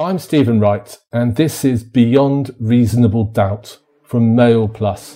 I'm 0.00 0.18
Stephen 0.18 0.60
Wright, 0.60 0.96
and 1.12 1.36
this 1.36 1.62
is 1.62 1.84
Beyond 1.84 2.56
Reasonable 2.58 3.24
Doubt 3.24 3.80
from 4.02 4.34
Mail 4.34 4.66
Plus. 4.66 5.14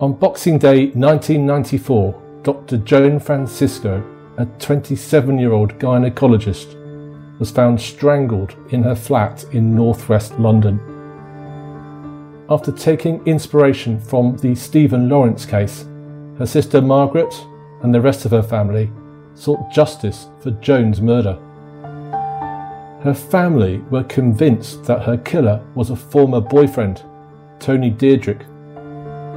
On 0.00 0.12
Boxing 0.12 0.58
Day 0.58 0.92
1994, 0.92 2.40
Dr. 2.44 2.76
Joan 2.76 3.18
Francisco, 3.18 4.04
a 4.36 4.46
27 4.60 5.36
year 5.36 5.52
old 5.52 5.76
gynecologist, 5.80 6.76
was 7.40 7.50
found 7.50 7.80
strangled 7.80 8.54
in 8.70 8.84
her 8.84 8.94
flat 8.94 9.42
in 9.52 9.74
northwest 9.74 10.38
London. 10.38 10.78
After 12.50 12.72
taking 12.72 13.22
inspiration 13.26 14.00
from 14.00 14.38
the 14.38 14.54
Stephen 14.54 15.06
Lawrence 15.10 15.44
case, 15.44 15.84
her 16.38 16.46
sister 16.46 16.80
Margaret 16.80 17.34
and 17.82 17.94
the 17.94 18.00
rest 18.00 18.24
of 18.24 18.30
her 18.30 18.42
family 18.42 18.90
sought 19.34 19.70
justice 19.70 20.28
for 20.40 20.52
Joan's 20.52 21.02
murder. 21.02 21.34
Her 23.02 23.14
family 23.14 23.78
were 23.90 24.04
convinced 24.04 24.84
that 24.84 25.02
her 25.02 25.18
killer 25.18 25.62
was 25.74 25.90
a 25.90 25.96
former 25.96 26.40
boyfriend, 26.40 27.02
Tony 27.60 27.90
Diedrick, 27.90 28.46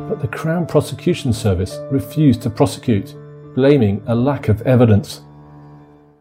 but 0.07 0.21
the 0.21 0.29
Crown 0.29 0.65
Prosecution 0.65 1.33
Service 1.33 1.79
refused 1.91 2.41
to 2.43 2.49
prosecute, 2.49 3.13
blaming 3.55 4.01
a 4.07 4.15
lack 4.15 4.47
of 4.47 4.61
evidence. 4.61 5.19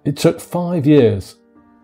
It 0.05 0.17
took 0.17 0.41
five 0.41 0.89
years, 0.89 1.37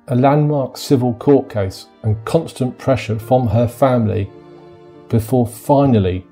a 0.08 0.16
landmark 0.16 0.76
civil 0.76 1.14
court 1.14 1.48
case, 1.48 1.86
and 2.02 2.22
constant 2.24 2.76
pressure 2.76 3.20
from 3.20 3.46
her 3.46 3.68
family 3.68 4.28
before 5.08 5.46
finally 5.46 6.26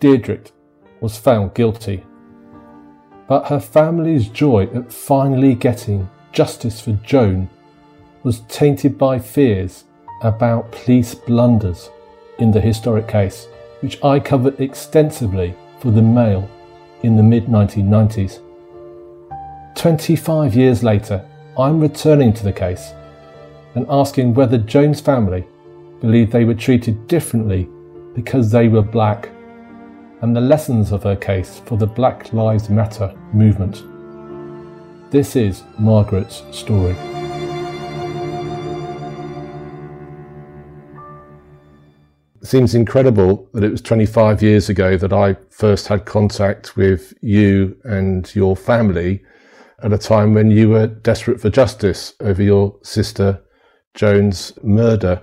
Diedrick 0.00 0.52
was 1.00 1.16
found 1.18 1.54
guilty. 1.54 2.04
But 3.28 3.46
her 3.46 3.60
family's 3.60 4.28
joy 4.28 4.68
at 4.74 4.92
finally 4.92 5.54
getting 5.54 6.08
justice 6.32 6.80
for 6.80 6.92
Joan 7.04 7.48
was 8.22 8.40
tainted 8.48 8.98
by 8.98 9.18
fears 9.18 9.84
about 10.22 10.72
police 10.72 11.14
blunders 11.14 11.90
in 12.38 12.50
the 12.50 12.60
historic 12.60 13.08
case 13.08 13.48
which 13.80 14.02
I 14.02 14.18
covered 14.20 14.60
extensively 14.60 15.54
for 15.80 15.90
the 15.90 16.02
Mail 16.02 16.48
in 17.02 17.16
the 17.16 17.22
mid 17.22 17.46
1990s. 17.46 18.40
25 19.74 20.54
years 20.54 20.82
later, 20.82 21.24
I'm 21.58 21.80
returning 21.80 22.32
to 22.34 22.44
the 22.44 22.52
case 22.52 22.92
and 23.74 23.86
asking 23.88 24.34
whether 24.34 24.58
Joan's 24.58 25.00
family 25.00 25.46
believed 26.00 26.32
they 26.32 26.44
were 26.44 26.54
treated 26.54 27.06
differently 27.06 27.68
because 28.16 28.50
they 28.50 28.66
were 28.66 28.82
black 28.82 29.28
and 30.22 30.34
the 30.34 30.40
lessons 30.40 30.90
of 30.90 31.02
her 31.02 31.14
case 31.14 31.60
for 31.66 31.76
the 31.76 31.86
Black 31.86 32.32
Lives 32.32 32.70
Matter 32.70 33.14
movement. 33.34 33.82
This 35.10 35.36
is 35.36 35.62
Margaret's 35.78 36.42
story. 36.50 36.96
It 42.40 42.46
seems 42.46 42.74
incredible 42.74 43.48
that 43.52 43.62
it 43.62 43.70
was 43.70 43.82
25 43.82 44.42
years 44.42 44.70
ago 44.70 44.96
that 44.96 45.12
I 45.12 45.36
first 45.50 45.86
had 45.88 46.06
contact 46.06 46.74
with 46.74 47.12
you 47.20 47.76
and 47.84 48.34
your 48.34 48.56
family 48.56 49.22
at 49.82 49.92
a 49.92 49.98
time 49.98 50.32
when 50.32 50.50
you 50.50 50.70
were 50.70 50.86
desperate 50.86 51.40
for 51.40 51.50
justice 51.50 52.14
over 52.20 52.42
your 52.42 52.78
sister 52.82 53.42
Joan's 53.94 54.52
murder. 54.62 55.22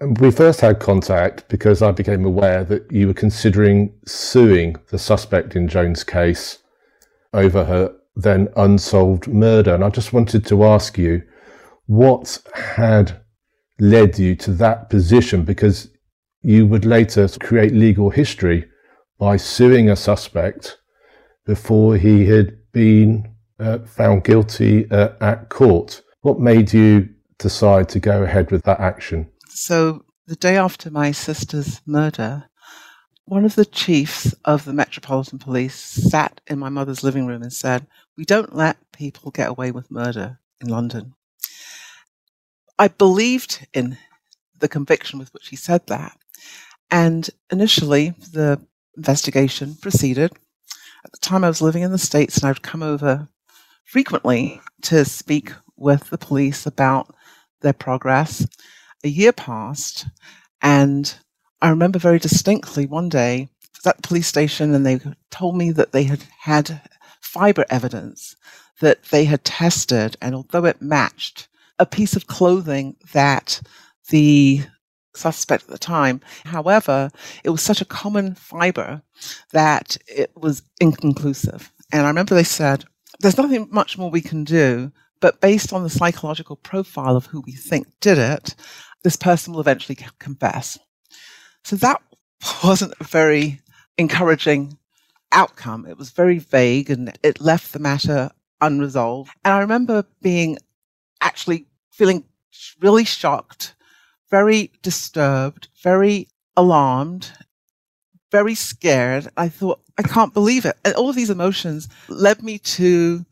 We 0.00 0.30
first 0.30 0.60
had 0.60 0.78
contact 0.78 1.48
because 1.48 1.82
I 1.82 1.90
became 1.90 2.24
aware 2.24 2.62
that 2.62 2.90
you 2.92 3.08
were 3.08 3.14
considering 3.14 3.92
suing 4.06 4.76
the 4.90 4.98
suspect 4.98 5.56
in 5.56 5.66
Joan's 5.66 6.04
case 6.04 6.58
over 7.32 7.64
her 7.64 7.96
then 8.14 8.48
unsolved 8.56 9.26
murder. 9.26 9.74
And 9.74 9.84
I 9.84 9.90
just 9.90 10.12
wanted 10.12 10.46
to 10.46 10.64
ask 10.64 10.96
you 10.98 11.22
what 11.86 12.40
had 12.54 13.20
led 13.80 14.20
you 14.20 14.36
to 14.36 14.52
that 14.52 14.88
position 14.88 15.44
because 15.44 15.88
you 16.42 16.66
would 16.66 16.84
later 16.84 17.28
create 17.40 17.72
legal 17.72 18.10
history 18.10 18.66
by 19.18 19.36
suing 19.36 19.90
a 19.90 19.96
suspect 19.96 20.78
before 21.44 21.96
he 21.96 22.26
had 22.26 22.56
been 22.72 23.34
uh, 23.58 23.78
found 23.80 24.22
guilty 24.22 24.88
uh, 24.92 25.10
at 25.20 25.48
court. 25.48 26.02
What 26.20 26.38
made 26.38 26.72
you 26.72 27.08
decide 27.38 27.88
to 27.88 27.98
go 27.98 28.22
ahead 28.22 28.52
with 28.52 28.62
that 28.62 28.78
action? 28.78 29.28
So, 29.60 30.04
the 30.28 30.36
day 30.36 30.56
after 30.56 30.88
my 30.88 31.10
sister's 31.10 31.80
murder, 31.84 32.44
one 33.24 33.44
of 33.44 33.56
the 33.56 33.64
chiefs 33.64 34.32
of 34.44 34.64
the 34.64 34.72
Metropolitan 34.72 35.40
Police 35.40 35.74
sat 35.74 36.40
in 36.46 36.60
my 36.60 36.68
mother's 36.68 37.02
living 37.02 37.26
room 37.26 37.42
and 37.42 37.52
said, 37.52 37.88
We 38.16 38.24
don't 38.24 38.54
let 38.54 38.76
people 38.92 39.32
get 39.32 39.50
away 39.50 39.72
with 39.72 39.90
murder 39.90 40.38
in 40.60 40.68
London. 40.68 41.14
I 42.78 42.86
believed 42.86 43.66
in 43.74 43.98
the 44.56 44.68
conviction 44.68 45.18
with 45.18 45.34
which 45.34 45.48
he 45.48 45.56
said 45.56 45.84
that. 45.88 46.16
And 46.88 47.28
initially, 47.50 48.10
the 48.32 48.64
investigation 48.96 49.74
proceeded. 49.74 50.30
At 51.04 51.10
the 51.10 51.18
time, 51.18 51.42
I 51.42 51.48
was 51.48 51.60
living 51.60 51.82
in 51.82 51.90
the 51.90 51.98
States 51.98 52.36
and 52.36 52.44
I 52.44 52.50
would 52.50 52.62
come 52.62 52.84
over 52.84 53.28
frequently 53.84 54.60
to 54.82 55.04
speak 55.04 55.52
with 55.76 56.10
the 56.10 56.18
police 56.18 56.64
about 56.64 57.12
their 57.60 57.72
progress. 57.72 58.46
A 59.04 59.08
year 59.08 59.32
passed, 59.32 60.06
and 60.60 61.14
I 61.62 61.70
remember 61.70 61.98
very 61.98 62.18
distinctly 62.18 62.86
one 62.86 63.08
day 63.08 63.42
I 63.42 63.48
was 63.76 63.86
at 63.86 63.96
the 63.96 64.08
police 64.08 64.26
station 64.26 64.74
and 64.74 64.84
they 64.84 65.00
told 65.30 65.56
me 65.56 65.70
that 65.72 65.92
they 65.92 66.04
had 66.04 66.24
had 66.40 66.80
fiber 67.20 67.64
evidence 67.70 68.36
that 68.80 69.04
they 69.04 69.24
had 69.24 69.44
tested, 69.44 70.16
and 70.20 70.34
although 70.34 70.64
it 70.64 70.82
matched 70.82 71.48
a 71.78 71.86
piece 71.86 72.16
of 72.16 72.26
clothing 72.26 72.96
that 73.12 73.60
the 74.08 74.62
suspect 75.14 75.64
at 75.64 75.70
the 75.70 75.78
time. 75.78 76.20
However, 76.44 77.10
it 77.44 77.50
was 77.50 77.62
such 77.62 77.80
a 77.80 77.86
common 77.86 78.34
fiber 78.34 79.02
that 79.52 79.96
it 80.06 80.30
was 80.36 80.62
inconclusive. 80.80 81.72
And 81.92 82.02
I 82.02 82.08
remember 82.08 82.34
they 82.34 82.44
said, 82.44 82.84
there's 83.20 83.38
nothing 83.38 83.68
much 83.70 83.98
more 83.98 84.10
we 84.10 84.20
can 84.20 84.44
do, 84.44 84.92
but 85.20 85.40
based 85.40 85.72
on 85.72 85.82
the 85.82 85.90
psychological 85.90 86.56
profile 86.56 87.16
of 87.16 87.26
who 87.26 87.40
we 87.40 87.52
think 87.52 87.88
did 88.00 88.18
it, 88.18 88.54
this 89.02 89.16
person 89.16 89.52
will 89.52 89.60
eventually 89.60 89.98
confess. 90.18 90.78
So 91.64 91.76
that 91.76 92.02
wasn't 92.64 92.94
a 93.00 93.04
very 93.04 93.60
encouraging 93.96 94.78
outcome. 95.32 95.86
It 95.86 95.98
was 95.98 96.10
very 96.10 96.38
vague 96.38 96.90
and 96.90 97.16
it 97.22 97.40
left 97.40 97.72
the 97.72 97.78
matter 97.78 98.30
unresolved. 98.60 99.30
And 99.44 99.54
I 99.54 99.60
remember 99.60 100.04
being 100.22 100.58
actually 101.20 101.66
feeling 101.90 102.24
really 102.80 103.04
shocked 103.04 103.74
very 104.30 104.72
disturbed, 104.82 105.68
very 105.82 106.28
alarmed, 106.56 107.32
very 108.30 108.54
scared. 108.54 109.28
I 109.36 109.48
thought, 109.48 109.80
I 109.96 110.02
can't 110.02 110.34
believe 110.34 110.64
it. 110.64 110.76
And 110.84 110.94
all 110.94 111.08
of 111.08 111.16
these 111.16 111.30
emotions 111.30 111.88
led 112.08 112.42
me 112.42 112.58
to 112.58 113.24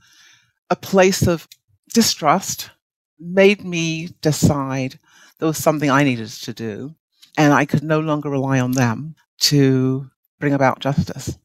a 0.71 0.77
place 0.77 1.27
of 1.27 1.47
distrust, 1.93 2.71
made 3.19 3.65
me 3.65 4.11
decide 4.21 4.99
there 5.39 5.49
was 5.49 5.59
something 5.59 5.91
I 5.91 6.05
needed 6.05 6.29
to 6.29 6.53
do, 6.53 6.95
and 7.37 7.53
I 7.53 7.65
could 7.65 7.83
no 7.83 8.01
longer 8.01 8.31
rely 8.31 8.61
on 8.61 8.73
them 8.73 9.17
to 9.41 10.11
bring 10.39 10.53
about 10.53 10.81
justice. 10.81 11.39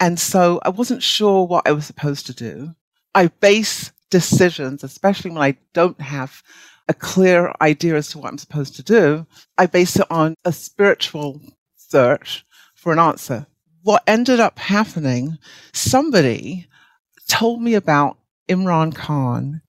And 0.00 0.18
so 0.18 0.60
I 0.62 0.68
wasn't 0.68 1.02
sure 1.02 1.46
what 1.46 1.66
I 1.66 1.72
was 1.72 1.86
supposed 1.86 2.26
to 2.26 2.34
do. 2.34 2.74
I 3.14 3.28
base 3.28 3.92
decisions, 4.10 4.84
especially 4.84 5.30
when 5.30 5.42
I 5.42 5.56
don't 5.72 6.00
have 6.00 6.42
a 6.88 6.94
clear 6.94 7.52
idea 7.60 7.96
as 7.96 8.08
to 8.08 8.18
what 8.18 8.28
I'm 8.28 8.38
supposed 8.38 8.76
to 8.76 8.82
do, 8.82 9.26
I 9.58 9.66
base 9.66 9.96
it 9.96 10.06
on 10.10 10.34
a 10.44 10.52
spiritual 10.52 11.40
search 11.76 12.44
for 12.74 12.92
an 12.92 12.98
answer. 12.98 13.46
What 13.82 14.02
ended 14.06 14.40
up 14.40 14.58
happening, 14.58 15.38
somebody 15.72 16.66
told 17.28 17.62
me 17.62 17.74
about 17.74 18.18
Imran 18.48 18.94
Khan 18.94 19.62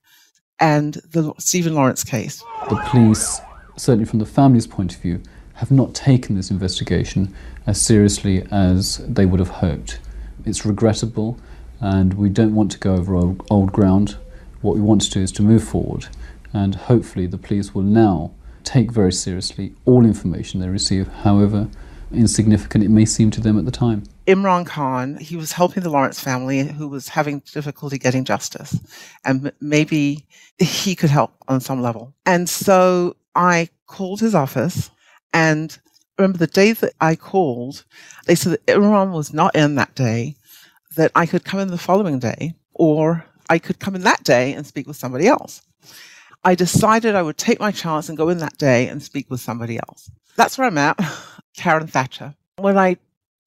and 0.59 0.95
the 1.11 1.33
Stephen 1.37 1.75
Lawrence 1.75 2.03
case. 2.03 2.43
The 2.69 2.81
police, 2.87 3.41
certainly 3.75 4.05
from 4.05 4.19
the 4.19 4.25
family's 4.25 4.67
point 4.67 4.95
of 4.95 5.01
view, 5.01 5.21
have 5.55 5.71
not 5.71 5.93
taken 5.93 6.35
this 6.35 6.51
investigation 6.51 7.33
as 7.65 7.81
seriously 7.81 8.45
as 8.51 8.97
they 9.07 9.25
would 9.25 9.39
have 9.39 9.49
hoped. 9.49 9.99
It's 10.45 10.65
regrettable, 10.65 11.39
and 11.79 12.13
we 12.13 12.29
don't 12.29 12.55
want 12.55 12.71
to 12.71 12.79
go 12.79 12.95
over 12.95 13.15
old, 13.15 13.71
ground. 13.71 14.17
What 14.61 14.75
we 14.75 14.81
want 14.81 15.01
to 15.03 15.09
do 15.09 15.21
is 15.21 15.31
to 15.33 15.41
move 15.41 15.63
forward 15.63 16.07
and 16.53 16.75
hopefully 16.75 17.27
the 17.27 17.37
police 17.37 17.73
will 17.73 17.83
now 17.83 18.31
take 18.63 18.91
very 18.91 19.13
seriously 19.13 19.73
all 19.85 20.05
information 20.05 20.59
they 20.59 20.67
receive, 20.67 21.07
however 21.07 21.69
insignificant 22.11 22.83
it 22.83 22.89
may 22.89 23.05
seem 23.05 23.29
to 23.31 23.41
them 23.41 23.57
at 23.57 23.65
the 23.65 23.71
time. 23.71 24.03
Imran 24.27 24.65
Khan, 24.65 25.15
he 25.17 25.37
was 25.37 25.53
helping 25.53 25.83
the 25.83 25.89
Lawrence 25.89 26.19
family 26.19 26.63
who 26.63 26.89
was 26.89 27.07
having 27.07 27.41
difficulty 27.53 27.97
getting 27.97 28.25
justice, 28.25 28.77
and 29.23 29.51
maybe 29.61 30.27
he 30.59 30.95
could 30.95 31.09
help 31.09 31.31
on 31.47 31.61
some 31.61 31.81
level. 31.81 32.13
And 32.25 32.49
so 32.49 33.15
I 33.35 33.69
called 33.85 34.19
his 34.19 34.35
office 34.35 34.91
and 35.33 35.77
remember 36.17 36.39
the 36.39 36.47
day 36.47 36.73
that 36.73 36.93
I 36.99 37.15
called, 37.15 37.85
they 38.25 38.35
said 38.35 38.53
that 38.53 38.65
Imran 38.65 39.13
was 39.13 39.33
not 39.33 39.55
in 39.55 39.75
that 39.75 39.95
day, 39.95 40.35
that 40.95 41.11
I 41.15 41.25
could 41.25 41.45
come 41.45 41.59
in 41.59 41.69
the 41.69 41.77
following 41.77 42.19
day, 42.19 42.55
or 42.73 43.25
I 43.49 43.59
could 43.59 43.79
come 43.79 43.95
in 43.95 44.01
that 44.01 44.23
day 44.23 44.53
and 44.53 44.67
speak 44.67 44.87
with 44.87 44.97
somebody 44.97 45.27
else. 45.27 45.61
I 46.43 46.55
decided 46.55 47.15
I 47.15 47.21
would 47.21 47.37
take 47.37 47.59
my 47.59 47.71
chance 47.71 48.09
and 48.09 48.17
go 48.17 48.29
in 48.29 48.39
that 48.39 48.57
day 48.57 48.87
and 48.87 49.01
speak 49.01 49.29
with 49.29 49.39
somebody 49.39 49.77
else. 49.77 50.09
That's 50.35 50.57
where 50.57 50.67
I'm 50.67 50.77
at, 50.77 50.99
Karen 51.55 51.87
Thatcher. 51.87 52.35
When 52.57 52.77
I 52.77 52.97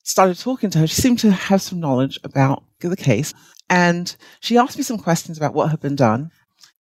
started 0.02 0.38
talking 0.38 0.70
to 0.70 0.79
her, 0.79 0.87
she 0.87 1.00
seemed 1.00 1.19
to 1.20 1.31
have 1.31 1.62
some 1.62 1.81
knowledge 1.81 2.19
about 2.25 2.64
the 2.81 2.97
case. 2.97 3.32
And 3.69 4.14
she 4.41 4.58
asked 4.58 4.76
me 4.76 4.82
some 4.82 4.99
questions 4.99 5.38
about 5.38 5.55
what 5.55 5.70
had 5.70 5.81
been 5.81 5.97
done 5.97 6.31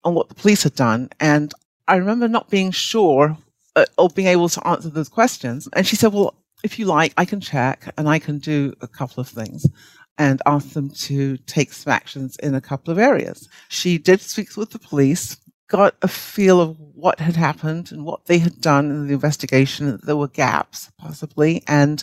and 0.05 0.15
what 0.15 0.29
the 0.29 0.35
police 0.35 0.63
had 0.63 0.75
done. 0.75 1.11
And 1.21 1.53
I 1.87 1.97
remember 1.97 2.29
not 2.29 2.51
being 2.51 2.71
sure 2.71 3.37
uh, 3.77 3.85
or 3.97 4.09
being 4.09 4.29
able 4.29 4.49
to 4.49 4.67
answer 4.67 4.89
those 4.89 5.09
questions. 5.09 5.69
And 5.75 5.87
she 5.87 5.97
said, 5.97 6.13
Well, 6.13 6.35
if 6.65 6.79
you 6.79 6.87
like, 6.87 7.13
I 7.17 7.25
can 7.25 7.41
check 7.41 7.93
and 7.97 8.09
I 8.09 8.19
can 8.19 8.39
do 8.39 8.75
a 8.81 8.89
couple 8.89 9.21
of 9.21 9.29
things 9.29 9.67
and 10.17 10.43
ask 10.47 10.71
them 10.71 10.91
to 10.91 11.37
take 11.39 11.73
some 11.73 11.93
actions 11.93 12.37
in 12.43 12.55
a 12.55 12.61
couple 12.61 12.91
of 12.91 12.99
areas. 12.99 13.49
She 13.69 13.99
did 13.99 14.21
speak 14.21 14.57
with 14.57 14.71
the 14.71 14.79
police, 14.79 15.37
got 15.69 15.95
a 16.03 16.09
feel 16.09 16.61
of 16.61 16.77
what 16.79 17.21
had 17.21 17.37
happened 17.37 17.93
and 17.93 18.05
what 18.05 18.27
they 18.27 18.39
had 18.39 18.61
done 18.61 18.91
in 18.91 19.07
the 19.07 19.15
investigation. 19.15 20.01
There 20.03 20.17
were 20.17 20.29
gaps, 20.29 20.91
possibly, 20.99 21.63
and 21.69 22.03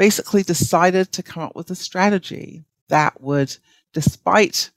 basically 0.00 0.42
decided 0.42 1.12
to 1.12 1.22
come 1.22 1.42
up 1.42 1.54
with 1.54 1.70
a 1.70 1.74
strategy 1.74 2.64
that 2.88 3.20
would, 3.20 3.54
despite 3.92 4.70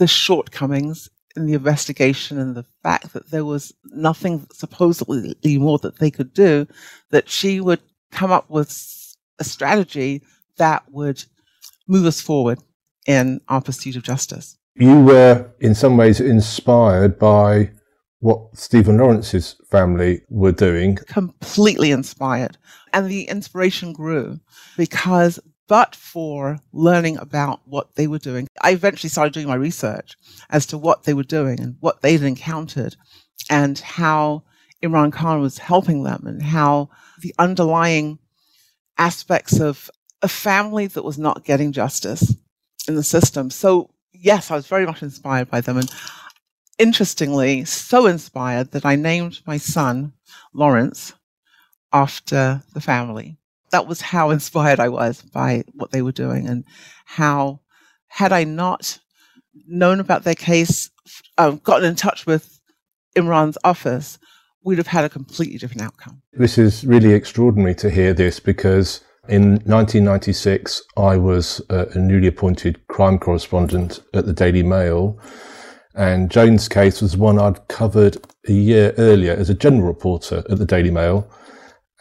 the 0.00 0.08
shortcomings 0.08 1.08
in 1.36 1.46
the 1.46 1.52
investigation 1.52 2.36
and 2.40 2.56
the 2.56 2.64
fact 2.82 3.12
that 3.12 3.30
there 3.30 3.44
was 3.44 3.72
nothing 3.84 4.44
supposedly 4.52 5.56
more 5.56 5.78
that 5.78 6.00
they 6.00 6.10
could 6.10 6.34
do, 6.34 6.66
that 7.10 7.28
she 7.28 7.60
would 7.60 7.78
come 8.10 8.32
up 8.32 8.50
with 8.50 9.16
a 9.38 9.44
strategy 9.44 10.20
that 10.56 10.82
would 10.90 11.22
move 11.86 12.04
us 12.04 12.20
forward 12.20 12.58
in 13.06 13.40
our 13.46 13.60
pursuit 13.60 13.94
of 13.94 14.02
justice. 14.02 14.58
You 14.74 15.00
were 15.00 15.48
in 15.60 15.76
some 15.76 15.96
ways 15.96 16.20
inspired 16.20 17.20
by 17.20 17.70
what 18.24 18.56
Stephen 18.56 18.96
Lawrence's 18.96 19.54
family 19.70 20.22
were 20.30 20.50
doing. 20.50 20.96
Completely 20.96 21.90
inspired. 21.90 22.56
And 22.94 23.06
the 23.06 23.24
inspiration 23.24 23.92
grew 23.92 24.40
because 24.78 25.38
but 25.68 25.94
for 25.94 26.58
learning 26.72 27.18
about 27.18 27.60
what 27.66 27.96
they 27.96 28.06
were 28.06 28.18
doing, 28.18 28.48
I 28.62 28.70
eventually 28.70 29.10
started 29.10 29.34
doing 29.34 29.46
my 29.46 29.54
research 29.54 30.16
as 30.48 30.64
to 30.66 30.78
what 30.78 31.04
they 31.04 31.12
were 31.12 31.22
doing 31.22 31.60
and 31.60 31.76
what 31.80 32.00
they'd 32.00 32.22
encountered 32.22 32.96
and 33.50 33.78
how 33.78 34.44
Imran 34.82 35.12
Khan 35.12 35.42
was 35.42 35.58
helping 35.58 36.04
them 36.04 36.26
and 36.26 36.42
how 36.42 36.88
the 37.20 37.34
underlying 37.38 38.18
aspects 38.96 39.60
of 39.60 39.90
a 40.22 40.28
family 40.28 40.86
that 40.86 41.04
was 41.04 41.18
not 41.18 41.44
getting 41.44 41.72
justice 41.72 42.34
in 42.88 42.94
the 42.94 43.02
system. 43.02 43.50
So, 43.50 43.90
yes, 44.12 44.50
I 44.50 44.56
was 44.56 44.66
very 44.66 44.86
much 44.86 45.02
inspired 45.02 45.50
by 45.50 45.60
them. 45.60 45.76
And 45.76 45.90
interestingly, 46.78 47.64
so 47.64 48.06
inspired 48.06 48.72
that 48.72 48.84
I 48.84 48.96
named 48.96 49.40
my 49.46 49.56
son 49.56 50.12
Lawrence 50.52 51.14
after 51.92 52.62
the 52.72 52.80
family 52.80 53.38
that 53.74 53.88
was 53.88 54.00
how 54.00 54.30
inspired 54.38 54.80
I 54.80 54.88
was 54.88 55.22
by 55.22 55.64
what 55.74 55.90
they 55.90 56.02
were 56.02 56.12
doing 56.12 56.46
and 56.46 56.64
how, 57.04 57.60
had 58.06 58.32
I 58.32 58.44
not 58.44 58.98
known 59.66 60.00
about 60.00 60.24
their 60.24 60.34
case, 60.34 60.90
um, 61.36 61.60
gotten 61.64 61.88
in 61.88 61.96
touch 61.96 62.24
with 62.24 62.60
Imran's 63.16 63.58
office, 63.64 64.18
we'd 64.64 64.78
have 64.78 64.86
had 64.86 65.04
a 65.04 65.08
completely 65.08 65.58
different 65.58 65.82
outcome. 65.82 66.22
This 66.32 66.56
is 66.56 66.84
really 66.84 67.12
extraordinary 67.12 67.74
to 67.76 67.90
hear 67.90 68.14
this 68.14 68.40
because 68.40 69.00
in 69.28 69.54
1996, 69.64 70.82
I 70.96 71.16
was 71.16 71.60
uh, 71.68 71.86
a 71.92 71.98
newly 71.98 72.28
appointed 72.28 72.86
crime 72.88 73.18
correspondent 73.18 74.00
at 74.14 74.26
the 74.26 74.32
Daily 74.32 74.62
Mail. 74.62 75.18
And 75.94 76.30
Joan's 76.30 76.68
case 76.68 77.00
was 77.00 77.16
one 77.16 77.38
I'd 77.38 77.68
covered 77.68 78.16
a 78.48 78.52
year 78.52 78.94
earlier 78.98 79.32
as 79.32 79.48
a 79.48 79.54
general 79.54 79.86
reporter 79.86 80.42
at 80.50 80.58
the 80.58 80.66
Daily 80.66 80.90
Mail. 80.90 81.30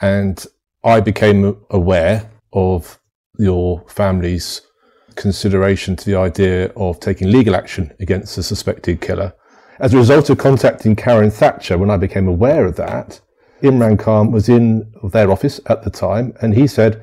And 0.02 0.44
I 0.84 1.00
became 1.00 1.58
aware 1.70 2.32
of 2.52 3.00
your 3.38 3.84
family's 3.88 4.62
consideration 5.16 5.96
to 5.96 6.06
the 6.06 6.16
idea 6.16 6.72
of 6.76 7.00
taking 7.00 7.32
legal 7.32 7.56
action 7.56 7.94
against 8.00 8.36
the 8.36 8.44
suspected 8.44 9.00
killer. 9.00 9.34
As 9.80 9.94
a 9.94 9.98
result 9.98 10.30
of 10.30 10.38
contacting 10.38 10.96
Karen 10.96 11.32
Thatcher, 11.32 11.78
when 11.78 11.90
I 11.90 11.98
became 11.98 12.28
aware 12.28 12.66
of 12.66 12.76
that, 12.78 13.22
Imran 13.62 13.98
Khan 13.98 14.32
was 14.32 14.50
in 14.50 14.92
their 15.04 15.32
office 15.32 15.60
at 15.68 15.84
the 15.84 15.90
time, 15.90 16.34
and 16.42 16.54
he 16.54 16.68
said, 16.68 17.02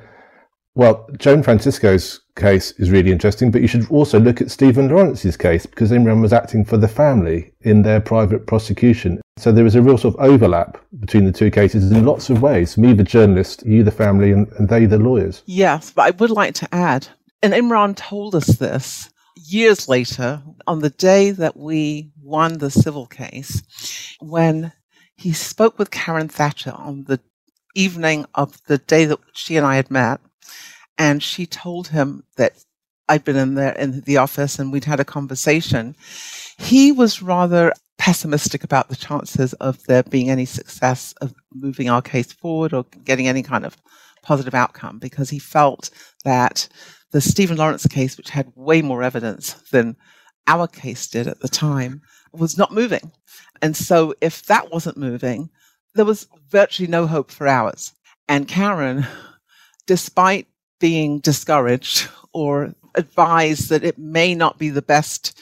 well, 0.74 1.08
Joan 1.18 1.42
Francisco's 1.42 2.20
case 2.36 2.72
is 2.72 2.90
really 2.90 3.10
interesting, 3.10 3.50
but 3.50 3.60
you 3.60 3.68
should 3.68 3.90
also 3.90 4.20
look 4.20 4.40
at 4.40 4.50
Stephen 4.50 4.88
Lawrence's 4.88 5.36
case 5.36 5.66
because 5.66 5.90
Imran 5.90 6.22
was 6.22 6.32
acting 6.32 6.64
for 6.64 6.76
the 6.76 6.88
family 6.88 7.52
in 7.62 7.82
their 7.82 8.00
private 8.00 8.46
prosecution. 8.46 9.20
So 9.36 9.50
there 9.50 9.64
was 9.64 9.74
a 9.74 9.82
real 9.82 9.98
sort 9.98 10.14
of 10.14 10.20
overlap 10.20 10.78
between 11.00 11.24
the 11.24 11.32
two 11.32 11.50
cases 11.50 11.90
in 11.90 12.04
lots 12.04 12.30
of 12.30 12.42
ways. 12.42 12.78
Me, 12.78 12.92
the 12.92 13.02
journalist, 13.02 13.66
you, 13.66 13.82
the 13.82 13.90
family, 13.90 14.30
and, 14.30 14.46
and 14.52 14.68
they, 14.68 14.86
the 14.86 14.98
lawyers. 14.98 15.42
Yes, 15.46 15.90
but 15.90 16.02
I 16.02 16.10
would 16.10 16.30
like 16.30 16.54
to 16.54 16.74
add, 16.74 17.08
and 17.42 17.52
Imran 17.52 17.96
told 17.96 18.34
us 18.34 18.46
this 18.46 19.10
years 19.36 19.88
later 19.88 20.42
on 20.66 20.80
the 20.80 20.90
day 20.90 21.30
that 21.32 21.56
we 21.56 22.12
won 22.22 22.58
the 22.58 22.70
civil 22.70 23.06
case, 23.06 23.62
when 24.20 24.72
he 25.16 25.32
spoke 25.32 25.78
with 25.78 25.90
Karen 25.90 26.28
Thatcher 26.28 26.72
on 26.72 27.04
the 27.04 27.20
evening 27.74 28.26
of 28.34 28.62
the 28.66 28.78
day 28.78 29.04
that 29.04 29.18
she 29.32 29.56
and 29.56 29.66
I 29.66 29.76
had 29.76 29.90
met 29.90 30.20
and 31.00 31.22
she 31.22 31.46
told 31.46 31.88
him 31.88 32.22
that 32.36 32.62
I'd 33.08 33.24
been 33.24 33.34
in 33.34 33.54
there 33.54 33.72
in 33.72 34.02
the 34.02 34.18
office 34.18 34.58
and 34.58 34.70
we'd 34.70 34.84
had 34.84 35.00
a 35.00 35.04
conversation. 35.04 35.96
He 36.58 36.92
was 36.92 37.22
rather 37.22 37.72
pessimistic 37.96 38.62
about 38.64 38.90
the 38.90 38.96
chances 38.96 39.54
of 39.54 39.82
there 39.84 40.02
being 40.02 40.28
any 40.28 40.44
success 40.44 41.14
of 41.22 41.32
moving 41.54 41.88
our 41.88 42.02
case 42.02 42.32
forward 42.34 42.74
or 42.74 42.84
getting 43.02 43.28
any 43.28 43.42
kind 43.42 43.64
of 43.64 43.78
positive 44.22 44.54
outcome 44.54 44.98
because 44.98 45.30
he 45.30 45.38
felt 45.38 45.88
that 46.26 46.68
the 47.12 47.22
Stephen 47.22 47.56
Lawrence 47.56 47.86
case, 47.86 48.18
which 48.18 48.28
had 48.28 48.52
way 48.54 48.82
more 48.82 49.02
evidence 49.02 49.54
than 49.70 49.96
our 50.46 50.68
case 50.68 51.08
did 51.08 51.26
at 51.26 51.40
the 51.40 51.48
time, 51.48 52.02
was 52.34 52.58
not 52.58 52.74
moving. 52.74 53.10
And 53.62 53.74
so 53.74 54.14
if 54.20 54.44
that 54.46 54.70
wasn't 54.70 54.98
moving, 54.98 55.48
there 55.94 56.04
was 56.04 56.28
virtually 56.50 56.88
no 56.88 57.06
hope 57.06 57.30
for 57.30 57.48
ours. 57.48 57.94
And 58.28 58.46
Karen, 58.46 59.06
despite 59.86 60.46
being 60.80 61.20
discouraged 61.20 62.08
or 62.32 62.74
advised 62.96 63.68
that 63.68 63.84
it 63.84 63.98
may 63.98 64.34
not 64.34 64.58
be 64.58 64.70
the 64.70 64.82
best 64.82 65.40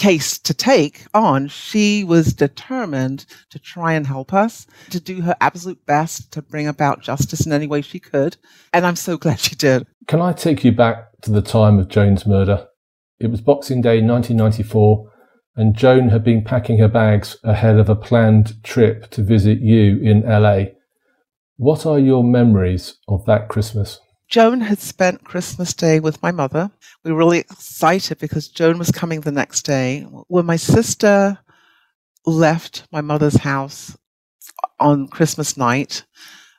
case 0.00 0.38
to 0.38 0.54
take 0.54 1.04
on, 1.12 1.46
she 1.46 2.02
was 2.02 2.32
determined 2.32 3.26
to 3.50 3.58
try 3.58 3.92
and 3.92 4.06
help 4.06 4.32
us, 4.32 4.66
to 4.88 4.98
do 4.98 5.20
her 5.20 5.36
absolute 5.40 5.84
best 5.84 6.32
to 6.32 6.40
bring 6.40 6.66
about 6.66 7.02
justice 7.02 7.44
in 7.44 7.52
any 7.52 7.66
way 7.66 7.82
she 7.82 8.00
could. 8.00 8.36
And 8.72 8.86
I'm 8.86 8.96
so 8.96 9.16
glad 9.24 9.38
she 9.38 9.54
did. 9.54 9.86
Can 10.08 10.20
I 10.20 10.32
take 10.32 10.64
you 10.64 10.72
back 10.72 11.20
to 11.22 11.30
the 11.30 11.42
time 11.42 11.78
of 11.78 11.88
Joan's 11.88 12.26
murder? 12.26 12.66
It 13.18 13.30
was 13.30 13.42
Boxing 13.42 13.82
Day 13.82 14.00
1994, 14.00 15.12
and 15.56 15.76
Joan 15.76 16.08
had 16.08 16.24
been 16.24 16.42
packing 16.42 16.78
her 16.78 16.88
bags 16.88 17.36
ahead 17.44 17.76
of 17.76 17.90
a 17.90 17.94
planned 17.94 18.64
trip 18.64 19.10
to 19.10 19.22
visit 19.22 19.60
you 19.60 19.98
in 20.00 20.22
LA. 20.22 20.72
What 21.56 21.84
are 21.84 21.98
your 21.98 22.24
memories 22.24 22.96
of 23.06 23.26
that 23.26 23.48
Christmas? 23.48 24.00
Joan 24.30 24.60
had 24.60 24.78
spent 24.78 25.24
Christmas 25.24 25.74
Day 25.74 25.98
with 25.98 26.22
my 26.22 26.30
mother. 26.30 26.70
We 27.02 27.10
were 27.10 27.18
really 27.18 27.40
excited 27.40 28.18
because 28.18 28.46
Joan 28.46 28.78
was 28.78 28.92
coming 28.92 29.22
the 29.22 29.32
next 29.32 29.62
day. 29.62 30.02
When 30.28 30.46
my 30.46 30.54
sister 30.54 31.36
left 32.24 32.84
my 32.92 33.00
mother's 33.00 33.38
house 33.38 33.98
on 34.78 35.08
Christmas 35.08 35.56
night, 35.56 36.04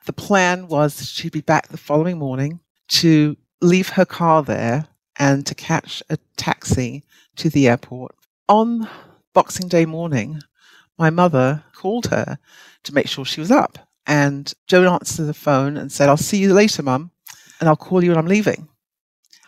the 0.04 0.12
plan 0.12 0.68
was 0.68 1.08
she'd 1.08 1.32
be 1.32 1.40
back 1.40 1.68
the 1.68 1.78
following 1.78 2.18
morning 2.18 2.60
to 2.88 3.38
leave 3.62 3.88
her 3.88 4.04
car 4.04 4.42
there 4.42 4.86
and 5.18 5.46
to 5.46 5.54
catch 5.54 6.02
a 6.10 6.18
taxi 6.36 7.02
to 7.36 7.48
the 7.48 7.68
airport. 7.68 8.14
On 8.50 8.86
Boxing 9.32 9.68
Day 9.68 9.86
morning, 9.86 10.42
my 10.98 11.08
mother 11.08 11.64
called 11.74 12.08
her 12.08 12.38
to 12.82 12.94
make 12.94 13.08
sure 13.08 13.24
she 13.24 13.40
was 13.40 13.50
up. 13.50 13.78
And 14.06 14.52
Joan 14.66 14.92
answered 14.92 15.24
the 15.24 15.32
phone 15.32 15.78
and 15.78 15.90
said, 15.90 16.10
I'll 16.10 16.18
see 16.18 16.36
you 16.36 16.52
later, 16.52 16.82
Mum 16.82 17.11
and 17.62 17.68
I'll 17.68 17.76
call 17.76 18.02
you 18.02 18.10
when 18.10 18.18
I'm 18.18 18.26
leaving. 18.26 18.66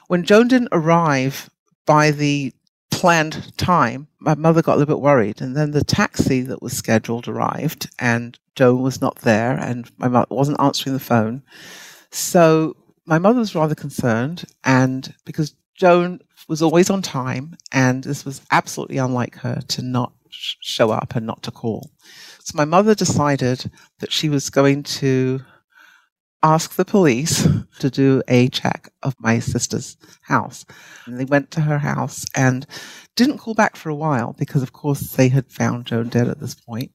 When 0.06 0.22
Joan 0.22 0.46
didn't 0.46 0.68
arrive 0.70 1.50
by 1.84 2.12
the 2.12 2.52
planned 2.92 3.52
time, 3.56 4.06
my 4.20 4.36
mother 4.36 4.62
got 4.62 4.76
a 4.76 4.78
little 4.78 4.94
bit 4.94 5.02
worried. 5.02 5.40
And 5.40 5.56
then 5.56 5.72
the 5.72 5.82
taxi 5.82 6.42
that 6.42 6.62
was 6.62 6.76
scheduled 6.76 7.26
arrived, 7.26 7.90
and 7.98 8.38
Joan 8.54 8.82
was 8.82 9.00
not 9.00 9.16
there, 9.16 9.58
and 9.58 9.90
my 9.98 10.06
mother 10.06 10.28
wasn't 10.30 10.60
answering 10.60 10.94
the 10.94 11.00
phone. 11.00 11.42
So 12.12 12.76
my 13.04 13.18
mother 13.18 13.40
was 13.40 13.56
rather 13.56 13.74
concerned, 13.74 14.44
and 14.62 15.12
because 15.24 15.56
Joan 15.74 16.20
was 16.46 16.62
always 16.62 16.90
on 16.90 17.02
time, 17.02 17.56
and 17.72 18.04
this 18.04 18.24
was 18.24 18.42
absolutely 18.52 18.98
unlike 18.98 19.34
her 19.38 19.60
to 19.70 19.82
not 19.82 20.12
show 20.30 20.92
up 20.92 21.16
and 21.16 21.26
not 21.26 21.42
to 21.42 21.50
call. 21.50 21.90
So 22.44 22.52
my 22.56 22.64
mother 22.64 22.94
decided 22.94 23.72
that 23.98 24.12
she 24.12 24.28
was 24.28 24.50
going 24.50 24.84
to 24.84 25.40
ask 26.44 26.74
the 26.74 26.84
police 26.84 27.48
to 27.80 27.90
do 27.90 28.22
a 28.28 28.48
check 28.48 28.90
of 29.02 29.16
my 29.18 29.38
sister's 29.38 29.96
house. 30.22 30.66
And 31.06 31.18
they 31.18 31.24
went 31.24 31.50
to 31.52 31.62
her 31.62 31.78
house 31.78 32.26
and 32.36 32.66
didn't 33.16 33.38
call 33.38 33.54
back 33.54 33.76
for 33.76 33.88
a 33.88 33.94
while 33.94 34.34
because, 34.38 34.62
of 34.62 34.72
course, 34.72 35.12
they 35.12 35.30
had 35.30 35.50
found 35.50 35.86
Joan 35.86 36.10
dead 36.10 36.28
at 36.28 36.40
this 36.40 36.54
point. 36.54 36.92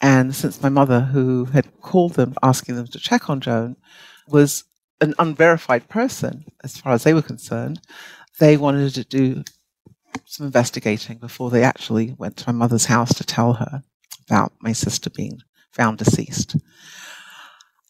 And 0.00 0.34
since 0.34 0.62
my 0.62 0.70
mother, 0.70 1.00
who 1.00 1.44
had 1.44 1.80
called 1.82 2.14
them 2.14 2.34
asking 2.42 2.76
them 2.76 2.86
to 2.86 2.98
check 2.98 3.28
on 3.28 3.40
Joan, 3.40 3.76
was 4.26 4.64
an 5.02 5.14
unverified 5.18 5.88
person 5.88 6.46
as 6.64 6.78
far 6.78 6.92
as 6.92 7.04
they 7.04 7.12
were 7.12 7.22
concerned, 7.22 7.80
they 8.38 8.56
wanted 8.56 8.94
to 8.94 9.04
do 9.04 9.44
some 10.24 10.46
investigating 10.46 11.18
before 11.18 11.50
they 11.50 11.62
actually 11.62 12.14
went 12.18 12.38
to 12.38 12.48
my 12.50 12.56
mother's 12.56 12.86
house 12.86 13.12
to 13.14 13.24
tell 13.24 13.54
her 13.54 13.82
about 14.26 14.52
my 14.60 14.72
sister 14.72 15.10
being 15.10 15.40
found 15.72 15.98
deceased. 15.98 16.56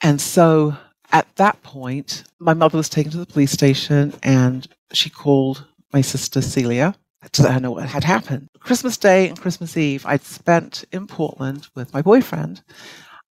And 0.02 0.20
so 0.20 0.76
at 1.12 1.34
that 1.36 1.62
point, 1.62 2.24
my 2.38 2.54
mother 2.54 2.78
was 2.78 2.88
taken 2.88 3.12
to 3.12 3.18
the 3.18 3.26
police 3.26 3.52
station 3.52 4.14
and 4.22 4.66
she 4.92 5.10
called 5.10 5.66
my 5.92 6.00
sister 6.00 6.40
Celia 6.40 6.94
to 7.32 7.42
let 7.42 7.52
her 7.52 7.60
know 7.60 7.72
what 7.72 7.88
had 7.88 8.04
happened. 8.04 8.48
Christmas 8.60 8.96
Day 8.96 9.28
and 9.28 9.40
Christmas 9.40 9.76
Eve, 9.76 10.06
I'd 10.06 10.22
spent 10.22 10.84
in 10.92 11.06
Portland 11.06 11.68
with 11.74 11.92
my 11.92 12.00
boyfriend. 12.00 12.62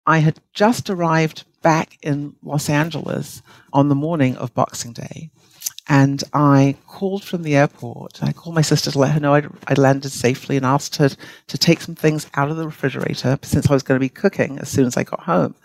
I 0.05 0.19
had 0.19 0.39
just 0.53 0.89
arrived 0.89 1.45
back 1.61 1.97
in 2.01 2.35
Los 2.43 2.69
Angeles 2.69 3.41
on 3.73 3.89
the 3.89 3.95
morning 3.95 4.35
of 4.37 4.53
Boxing 4.53 4.93
Day. 4.93 5.31
And 5.87 6.23
I 6.33 6.75
called 6.87 7.23
from 7.23 7.41
the 7.41 7.55
airport. 7.55 8.21
I 8.21 8.31
called 8.31 8.53
my 8.53 8.61
sister 8.61 8.91
to 8.91 8.99
let 8.99 9.11
her 9.11 9.19
know 9.19 9.33
I'd, 9.33 9.49
I'd, 9.67 9.79
landed 9.79 10.11
safely 10.11 10.55
and 10.55 10.65
asked 10.65 10.97
her 10.97 11.09
to 11.09 11.57
take 11.57 11.81
some 11.81 11.95
things 11.95 12.27
out 12.35 12.51
of 12.51 12.57
the 12.57 12.65
refrigerator 12.65 13.39
since 13.41 13.67
I 13.67 13.73
was 13.73 13.81
going 13.81 13.99
to 13.99 14.03
be 14.03 14.09
cooking 14.09 14.59
as 14.59 14.69
soon 14.69 14.85
as 14.85 14.97
I 14.97 15.03
got 15.03 15.21
home. 15.21 15.55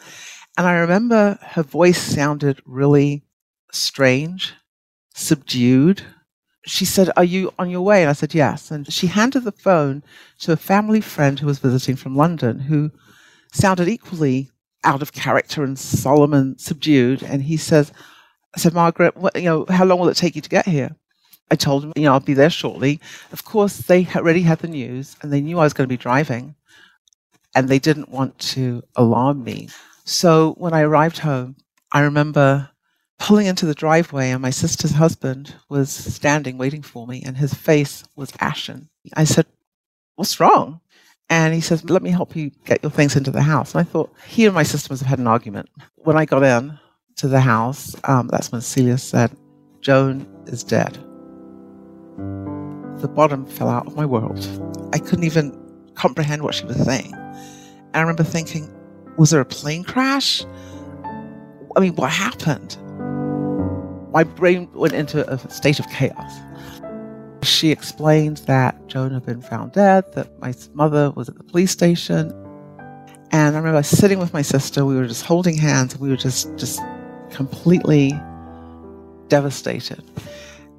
And 0.57 0.67
I 0.67 0.75
remember 0.75 1.39
her 1.43 1.63
voice 1.63 2.01
sounded 2.01 2.63
really 2.65 3.25
strange, 3.73 4.55
subdued. 5.15 6.03
She 6.65 6.85
said, 6.85 7.11
Are 7.17 7.25
you 7.25 7.53
on 7.59 7.71
your 7.71 7.83
way? 7.83 8.03
And 8.03 8.11
I 8.11 8.13
said, 8.15 8.35
Yes. 8.35 8.71
And 8.71 8.91
she 8.93 9.09
handed 9.09 9.45
the 9.45 9.53
phone 9.53 10.05
to 10.41 10.53
a 10.53 10.57
family 10.57 11.01
friend 11.01 11.39
who 11.39 11.47
was 11.47 11.59
visiting 11.59 11.97
from 11.97 12.17
London 12.17 12.61
who 12.61 12.93
sounded 13.53 13.89
equally 13.89 14.51
out 14.85 15.03
of 15.03 15.13
character 15.13 15.65
and 15.65 15.79
solemn 15.79 16.35
and 16.35 16.61
subdued. 16.61 17.23
And 17.23 17.43
he 17.43 17.57
says, 17.57 17.93
I 18.55 18.61
said, 18.61 18.75
Margaret, 18.75 19.17
what, 19.17 19.35
you 19.35 19.49
know, 19.49 19.67
how 19.69 19.85
long 19.85 19.99
will 19.99 20.09
it 20.09 20.17
take 20.17 20.37
you 20.37 20.43
to 20.43 20.49
get 20.49 20.67
here? 20.67 20.95
I 21.51 21.57
told 21.57 21.85
him, 21.85 21.93
you 21.97 22.05
know, 22.05 22.13
I'll 22.13 22.21
be 22.21 22.35
there 22.35 22.51
shortly. 22.51 23.01
Of 23.33 23.45
course, 23.45 23.79
they 23.79 24.07
already 24.15 24.43
had 24.43 24.61
the 24.61 24.69
news 24.69 25.17
and 25.21 25.33
they 25.33 25.41
knew 25.41 25.59
I 25.59 25.65
was 25.65 25.73
going 25.73 25.89
to 25.89 25.93
be 25.93 25.97
driving 25.97 26.55
and 27.55 27.69
they 27.69 27.79
didn't 27.79 28.09
want 28.09 28.39
to 28.39 28.83
alarm 28.97 29.45
me. 29.45 29.69
So 30.05 30.55
when 30.59 30.75
I 30.75 30.83
arrived 30.83 31.19
home, 31.19 31.57
I 31.93 32.01
remember 32.01 32.71
pulling 33.19 33.47
into 33.47 33.67
the 33.67 33.75
driveway 33.75 34.31
and 34.31 34.43
my 34.43 34.51
sister's 34.51 34.93
husband 34.93 35.55
was 35.69 35.91
standing 35.91 36.59
waiting 36.59 36.83
for 36.83 37.07
me 37.07 37.23
and 37.25 37.37
his 37.37 37.55
face 37.55 38.05
was 38.17 38.33
ashen. 38.41 38.89
I 39.15 39.25
said, 39.25 39.47
What's 40.17 40.39
wrong? 40.39 40.81
And 41.31 41.55
he 41.55 41.61
says, 41.61 41.89
Let 41.89 42.03
me 42.03 42.11
help 42.11 42.37
you 42.37 42.51
get 42.65 42.83
your 42.83 42.91
things 42.91 43.17
into 43.17 43.31
the 43.31 43.43
house. 43.43 43.73
And 43.73 43.81
I 43.81 43.85
thought, 43.85 44.13
he 44.27 44.45
and 44.45 44.55
my 44.55 44.63
sister 44.63 44.93
must 44.93 45.03
have 45.03 45.09
had 45.09 45.19
an 45.19 45.27
argument. 45.27 45.71
When 45.97 46.17
I 46.17 46.27
got 46.27 46.43
in, 46.43 46.79
to 47.17 47.29
the 47.29 47.41
house, 47.41 47.95
um, 48.05 48.29
that's 48.29 48.51
when 48.51 48.61
Celia 48.61 48.99
said, 48.99 49.37
Joan 49.81 50.27
is 50.47 50.65
dead. 50.65 50.95
The 53.01 53.09
bottom 53.09 53.47
fell 53.47 53.69
out 53.69 53.87
of 53.87 53.97
my 53.97 54.07
world. 54.07 54.47
I 54.93 54.99
couldn't 54.99 55.25
even 55.25 55.59
comprehend 55.95 56.43
what 56.43 56.55
she 56.55 56.65
was 56.65 56.83
saying. 56.85 57.13
And 57.15 57.97
I 57.97 58.01
remember 58.01 58.25
thinking, 58.25 58.73
was 59.17 59.31
there 59.31 59.41
a 59.41 59.45
plane 59.45 59.85
crash? 59.85 60.45
I 61.77 61.81
mean, 61.81 61.95
what 61.97 62.11
happened? 62.11 62.77
My 64.13 64.25
brain 64.25 64.69
went 64.73 64.95
into 64.95 65.29
a 65.29 65.39
state 65.51 65.81
of 65.81 65.89
chaos. 65.91 66.33
She 67.43 67.71
explained 67.71 68.39
that 68.47 68.87
Joan 68.87 69.13
had 69.13 69.27
been 69.27 69.43
found 69.43 69.73
dead, 69.73 70.05
that 70.15 70.39
my 70.41 70.55
mother 70.73 71.11
was 71.11 71.29
at 71.29 71.37
the 71.37 71.45
police 71.45 71.73
station. 71.73 72.33
And 73.33 73.57
I 73.57 73.59
remember 73.59 73.83
sitting 73.83 74.19
with 74.19 74.33
my 74.33 74.43
sister, 74.43 74.85
we 74.85 74.95
were 74.95 75.07
just 75.07 75.25
holding 75.25 75.57
hands, 75.57 75.95
and 75.95 76.01
we 76.01 76.09
were 76.09 76.17
just, 76.17 76.55
just 76.57 76.81
completely 77.31 78.13
devastated. 79.29 80.03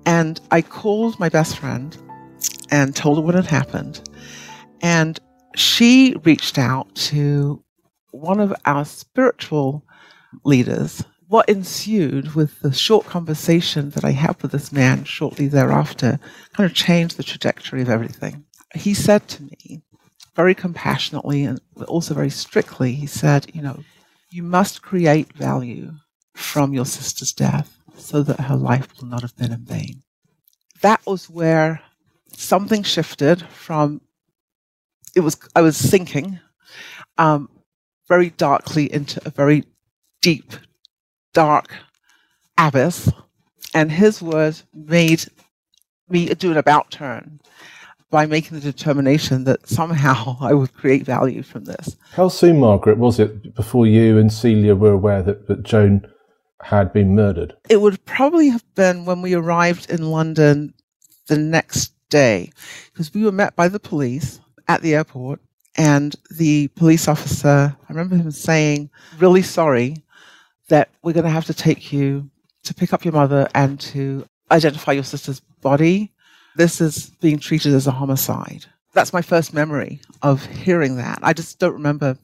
And 0.05 0.39
I 0.51 0.61
called 0.61 1.19
my 1.19 1.29
best 1.29 1.57
friend 1.57 1.97
and 2.71 2.95
told 2.95 3.17
her 3.17 3.21
what 3.21 3.35
had 3.35 3.45
happened. 3.45 4.07
And 4.81 5.19
she 5.55 6.15
reached 6.23 6.57
out 6.57 6.93
to 6.95 7.61
one 8.15 8.39
of 8.39 8.53
our 8.65 8.85
spiritual 8.85 9.85
leaders. 10.43 11.03
What 11.27 11.49
ensued 11.49 12.35
with 12.35 12.59
the 12.61 12.73
short 12.73 13.05
conversation 13.05 13.89
that 13.91 14.05
I 14.05 14.11
had 14.11 14.41
with 14.41 14.51
this 14.51 14.71
man 14.71 15.03
shortly 15.03 15.47
thereafter 15.47 16.19
kind 16.53 16.69
of 16.69 16.75
changed 16.75 17.17
the 17.17 17.23
trajectory 17.23 17.81
of 17.81 17.89
everything. 17.89 18.45
He 18.73 18.93
said 18.93 19.27
to 19.29 19.43
me, 19.43 19.81
very 20.35 20.53
compassionately 20.53 21.45
and 21.45 21.59
also 21.87 22.13
very 22.13 22.29
strictly, 22.29 22.93
he 22.93 23.07
said, 23.07 23.47
You 23.53 23.61
know, 23.61 23.83
you 24.29 24.43
must 24.43 24.81
create 24.81 25.33
value 25.33 25.93
from 26.35 26.73
your 26.73 26.85
sister's 26.85 27.31
death 27.31 27.77
so 27.97 28.21
that 28.23 28.41
her 28.41 28.55
life 28.55 28.89
will 28.99 29.07
not 29.07 29.21
have 29.21 29.35
been 29.37 29.53
in 29.53 29.63
vain. 29.63 30.03
That 30.81 31.05
was 31.05 31.29
where 31.29 31.81
something 32.35 32.83
shifted 32.83 33.41
from 33.47 34.01
it 35.15 35.21
was 35.21 35.37
I 35.55 35.61
was 35.61 35.77
sinking 35.77 36.39
um, 37.17 37.49
very 38.07 38.29
darkly 38.31 38.91
into 38.91 39.21
a 39.25 39.29
very 39.29 39.63
deep, 40.21 40.53
dark 41.33 41.73
abyss, 42.57 43.11
and 43.73 43.91
his 43.91 44.21
words 44.21 44.63
made 44.73 45.25
me 46.09 46.27
do 46.35 46.51
an 46.51 46.57
about 46.57 46.91
turn 46.91 47.39
by 48.11 48.25
making 48.25 48.57
the 48.57 48.71
determination 48.71 49.43
that 49.43 49.67
somehow 49.67 50.37
I 50.41 50.53
would 50.53 50.73
create 50.73 51.03
value 51.03 51.43
from 51.43 51.65
this. 51.65 51.97
How 52.11 52.29
soon, 52.29 52.59
Margaret, 52.59 52.97
was 52.97 53.19
it 53.19 53.55
before 53.55 53.87
you 53.87 54.17
and 54.17 54.31
Celia 54.31 54.75
were 54.75 54.93
aware 54.93 55.21
that, 55.23 55.47
that 55.47 55.63
Joan 55.63 56.07
had 56.61 56.93
been 56.93 57.15
murdered? 57.15 57.53
It 57.69 57.81
would 57.81 58.03
probably 58.05 58.49
have 58.49 58.63
been 58.75 59.05
when 59.05 59.21
we 59.21 59.33
arrived 59.33 59.89
in 59.89 60.11
London 60.11 60.73
the 61.27 61.37
next 61.37 61.91
day, 62.09 62.51
because 62.93 63.13
we 63.13 63.23
were 63.23 63.31
met 63.31 63.55
by 63.55 63.67
the 63.67 63.79
police 63.79 64.39
at 64.67 64.81
the 64.81 64.95
airport, 64.95 65.41
and 65.77 66.15
the 66.31 66.67
police 66.69 67.07
officer, 67.07 67.75
I 67.77 67.93
remember 67.93 68.15
him 68.15 68.31
saying, 68.31 68.89
really 69.19 69.41
sorry 69.41 69.97
that 70.69 70.89
we're 71.03 71.13
going 71.13 71.25
to 71.25 71.29
have 71.29 71.45
to 71.45 71.53
take 71.53 71.91
you 71.91 72.29
to 72.63 72.73
pick 72.73 72.93
up 72.93 73.05
your 73.05 73.13
mother 73.13 73.47
and 73.53 73.79
to 73.79 74.25
identify 74.51 74.93
your 74.93 75.03
sister's 75.03 75.39
body. 75.61 76.11
This 76.55 76.79
is 76.81 77.09
being 77.21 77.39
treated 77.39 77.73
as 77.73 77.87
a 77.87 77.91
homicide. 77.91 78.65
That's 78.93 79.13
my 79.13 79.21
first 79.21 79.53
memory 79.53 79.99
of 80.21 80.45
hearing 80.45 80.95
that. 80.95 81.19
I 81.21 81.33
just 81.33 81.59
don't 81.59 81.73
remember 81.73 82.17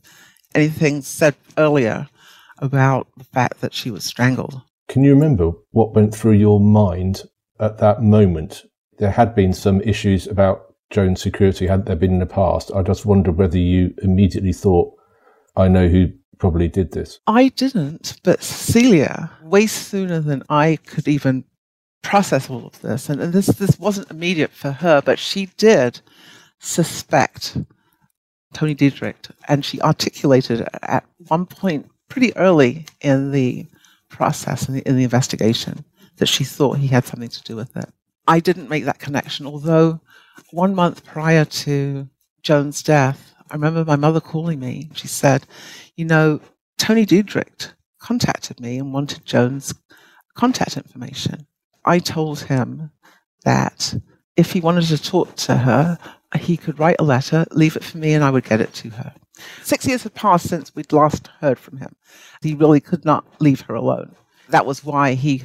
anything 0.56 1.02
said 1.02 1.36
earlier 1.58 2.08
about 2.60 3.08
the 3.18 3.26
fact 3.26 3.62
that 3.62 3.74
she 3.74 3.92
was 3.92 4.06
strangled. 4.06 4.62
Can 4.88 5.04
you 5.04 5.14
remember 5.14 5.52
what 5.72 5.94
went 5.94 6.16
through 6.16 6.34
your 6.34 6.60
mind 6.60 7.24
at 7.60 7.78
that 7.80 8.02
moment? 8.02 8.64
There 8.98 9.12
had 9.12 9.36
been 9.36 9.54
some 9.54 9.82
issues 9.82 10.28
about 10.28 10.71
Joan's 10.92 11.22
security, 11.22 11.68
had 11.68 11.86
there 11.86 11.96
been 11.96 12.14
in 12.14 12.20
the 12.20 12.26
past? 12.26 12.72
I 12.76 12.84
just 12.84 13.06
wondered 13.06 13.38
whether 13.38 13.58
you 13.58 13.94
immediately 14.04 14.54
thought, 14.54 14.94
I 15.56 15.68
know 15.68 15.88
who 15.88 16.12
probably 16.38 16.68
did 16.68 16.92
this. 16.92 17.20
I 17.28 17.48
didn't, 17.50 18.20
but 18.24 18.44
Celia, 18.44 19.32
way 19.42 19.68
sooner 19.68 20.20
than 20.20 20.44
I 20.50 20.78
could 20.86 21.08
even 21.08 21.46
process 22.02 22.50
all 22.50 22.66
of 22.66 22.80
this, 22.82 23.10
and, 23.10 23.22
and 23.22 23.32
this 23.32 23.48
this 23.48 23.80
wasn't 23.80 24.12
immediate 24.12 24.52
for 24.52 24.72
her, 24.72 25.02
but 25.02 25.20
she 25.20 25.48
did 25.58 26.02
suspect 26.60 27.58
Tony 28.54 28.76
Diedrick, 28.76 29.16
and 29.48 29.64
she 29.64 29.82
articulated 29.82 30.68
at 30.82 31.06
one 31.28 31.46
point 31.46 31.90
pretty 32.10 32.36
early 32.36 32.86
in 33.00 33.32
the 33.32 33.66
process, 34.10 34.68
in 34.68 34.76
the, 34.76 34.88
in 34.88 34.98
the 34.98 35.04
investigation, 35.04 35.86
that 36.18 36.28
she 36.28 36.44
thought 36.44 36.78
he 36.78 36.88
had 36.88 37.06
something 37.06 37.30
to 37.30 37.44
do 37.44 37.56
with 37.56 37.76
it. 37.78 37.90
I 38.28 38.40
didn't 38.40 38.70
make 38.70 38.86
that 38.86 39.00
connection, 39.00 39.46
although 39.46 40.02
one 40.52 40.76
month 40.76 41.06
prior 41.06 41.46
to 41.46 42.10
Joan's 42.42 42.84
death, 42.84 43.34
I 43.50 43.56
remember 43.56 43.86
my 43.86 43.96
mother 43.96 44.22
calling 44.22 44.60
me. 44.60 44.90
She 44.94 45.08
said, 45.08 45.46
You 45.96 46.06
know, 46.06 46.40
Tony 46.78 47.06
Diedrick 47.06 47.72
contacted 48.00 48.60
me 48.60 48.78
and 48.78 48.94
wanted 48.94 49.26
Joan's 49.26 49.74
contact 50.36 50.78
information. 50.78 51.46
I 51.86 52.00
told 52.00 52.42
him 52.42 52.92
that 53.44 53.96
if 54.36 54.52
he 54.54 54.62
wanted 54.62 54.86
to 54.86 55.02
talk 55.02 55.36
to 55.36 55.56
her, 55.58 55.98
he 56.40 56.58
could 56.58 56.80
write 56.80 56.96
a 57.00 57.04
letter, 57.04 57.46
leave 57.52 57.76
it 57.76 57.84
for 57.84 57.98
me, 57.98 58.14
and 58.14 58.24
I 58.24 58.30
would 58.30 58.46
get 58.46 58.62
it 58.62 58.74
to 58.76 58.90
her. 58.92 59.14
Six 59.64 59.86
years 59.86 60.04
had 60.04 60.14
passed 60.14 60.48
since 60.48 60.74
we'd 60.74 60.94
last 60.94 61.28
heard 61.40 61.60
from 61.60 61.78
him. 61.78 61.96
He 62.42 62.54
really 62.56 62.80
could 62.80 63.06
not 63.06 63.26
leave 63.42 63.62
her 63.62 63.76
alone. 63.76 64.16
That 64.52 64.66
was 64.66 64.84
why 64.84 65.14
he 65.14 65.44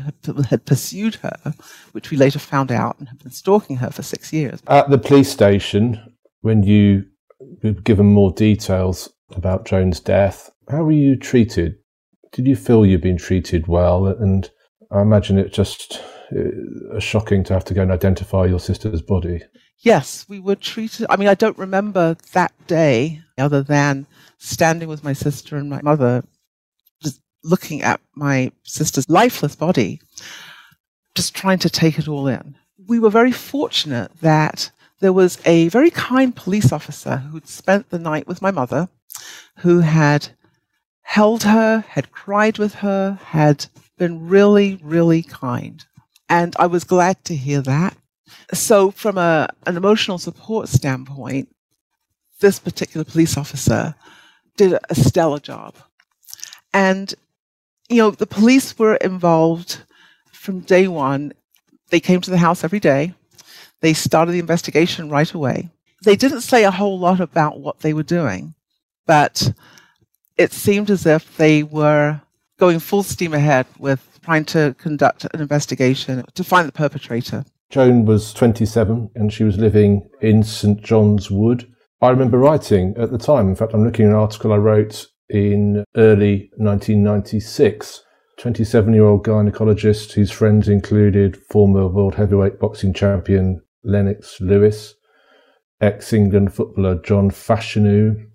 had 0.50 0.64
pursued 0.66 1.16
her, 1.16 1.54
which 1.92 2.10
we 2.10 2.16
later 2.16 2.38
found 2.38 2.70
out 2.70 2.98
and 2.98 3.08
had 3.08 3.18
been 3.18 3.32
stalking 3.32 3.76
her 3.76 3.90
for 3.90 4.02
six 4.02 4.32
years. 4.32 4.60
At 4.66 4.90
the 4.90 4.98
police 4.98 5.30
station, 5.30 6.00
when 6.42 6.62
you 6.62 7.04
were 7.62 7.72
given 7.72 8.06
more 8.06 8.32
details 8.32 9.08
about 9.34 9.64
Joan's 9.66 10.00
death, 10.00 10.50
how 10.68 10.84
were 10.84 10.92
you 10.92 11.16
treated? 11.16 11.76
Did 12.32 12.46
you 12.46 12.56
feel 12.56 12.84
you'd 12.84 13.00
been 13.00 13.16
treated 13.16 13.66
well? 13.66 14.06
And 14.06 14.50
I 14.90 15.00
imagine 15.00 15.38
it 15.38 15.52
just 15.52 16.02
uh, 16.36 16.98
shocking 16.98 17.44
to 17.44 17.54
have 17.54 17.64
to 17.66 17.74
go 17.74 17.82
and 17.82 17.92
identify 17.92 18.46
your 18.46 18.60
sister's 18.60 19.02
body. 19.02 19.42
Yes, 19.78 20.24
we 20.28 20.40
were 20.40 20.56
treated. 20.56 21.06
I 21.10 21.16
mean, 21.16 21.28
I 21.28 21.34
don't 21.34 21.58
remember 21.58 22.16
that 22.32 22.52
day 22.66 23.22
other 23.38 23.62
than 23.62 24.06
standing 24.38 24.88
with 24.88 25.04
my 25.04 25.12
sister 25.12 25.56
and 25.56 25.68
my 25.68 25.80
mother, 25.82 26.24
looking 27.46 27.82
at 27.82 28.00
my 28.14 28.52
sister's 28.64 29.08
lifeless 29.08 29.56
body, 29.56 30.00
just 31.14 31.34
trying 31.34 31.58
to 31.60 31.70
take 31.70 31.98
it 31.98 32.08
all 32.08 32.26
in. 32.26 32.56
We 32.86 32.98
were 32.98 33.10
very 33.10 33.32
fortunate 33.32 34.10
that 34.20 34.70
there 35.00 35.12
was 35.12 35.38
a 35.44 35.68
very 35.68 35.90
kind 35.90 36.34
police 36.34 36.72
officer 36.72 37.16
who'd 37.16 37.48
spent 37.48 37.90
the 37.90 37.98
night 37.98 38.26
with 38.26 38.42
my 38.42 38.50
mother, 38.50 38.88
who 39.58 39.80
had 39.80 40.28
held 41.02 41.44
her, 41.44 41.84
had 41.88 42.12
cried 42.12 42.58
with 42.58 42.74
her, 42.76 43.18
had 43.24 43.66
been 43.98 44.28
really, 44.28 44.78
really 44.82 45.22
kind. 45.22 45.84
And 46.28 46.54
I 46.58 46.66
was 46.66 46.84
glad 46.84 47.24
to 47.24 47.36
hear 47.36 47.60
that. 47.62 47.96
So, 48.52 48.90
from 48.90 49.16
a, 49.16 49.48
an 49.66 49.76
emotional 49.76 50.18
support 50.18 50.68
standpoint, 50.68 51.48
this 52.40 52.58
particular 52.58 53.04
police 53.04 53.36
officer 53.36 53.94
did 54.56 54.78
a 54.90 54.94
stellar 54.94 55.38
job. 55.38 55.76
And, 56.72 57.14
you 57.88 57.98
know, 57.98 58.10
the 58.10 58.26
police 58.26 58.78
were 58.78 58.96
involved 58.96 59.78
from 60.32 60.60
day 60.60 60.88
one. 60.88 61.32
They 61.90 62.00
came 62.00 62.20
to 62.20 62.30
the 62.30 62.38
house 62.38 62.64
every 62.64 62.80
day. 62.80 63.14
They 63.80 63.92
started 63.92 64.32
the 64.32 64.38
investigation 64.38 65.10
right 65.10 65.32
away. 65.32 65.70
They 66.04 66.16
didn't 66.16 66.42
say 66.42 66.64
a 66.64 66.70
whole 66.70 66.98
lot 66.98 67.20
about 67.20 67.60
what 67.60 67.80
they 67.80 67.92
were 67.92 68.02
doing, 68.02 68.54
but 69.06 69.52
it 70.36 70.52
seemed 70.52 70.90
as 70.90 71.06
if 71.06 71.36
they 71.36 71.62
were 71.62 72.20
going 72.58 72.78
full 72.78 73.02
steam 73.02 73.34
ahead 73.34 73.66
with 73.78 74.18
trying 74.24 74.44
to 74.44 74.74
conduct 74.78 75.26
an 75.32 75.40
investigation 75.40 76.24
to 76.34 76.44
find 76.44 76.66
the 76.66 76.72
perpetrator. 76.72 77.44
Joan 77.70 78.04
was 78.04 78.32
27 78.32 79.10
and 79.14 79.32
she 79.32 79.44
was 79.44 79.58
living 79.58 80.08
in 80.20 80.42
St 80.42 80.82
John's 80.82 81.30
Wood. 81.30 81.72
I 82.00 82.10
remember 82.10 82.38
writing 82.38 82.94
at 82.98 83.10
the 83.10 83.18
time, 83.18 83.48
in 83.48 83.56
fact, 83.56 83.72
I'm 83.72 83.84
looking 83.84 84.06
at 84.06 84.12
an 84.12 84.16
article 84.16 84.52
I 84.52 84.56
wrote 84.56 85.06
in 85.30 85.84
early 85.96 86.50
1996. 86.56 88.02
27 88.38 88.92
year 88.92 89.06
old 89.06 89.24
gynecologist 89.24 90.12
whose 90.12 90.30
friends 90.30 90.68
included 90.68 91.38
former 91.50 91.88
world 91.88 92.14
heavyweight 92.14 92.60
boxing 92.60 92.92
champion 92.92 93.62
Lennox 93.82 94.40
Lewis, 94.40 94.94
ex 95.80 96.12
England 96.12 96.52
footballer 96.52 97.00
John 97.02 97.30
Fashanu. 97.30 98.26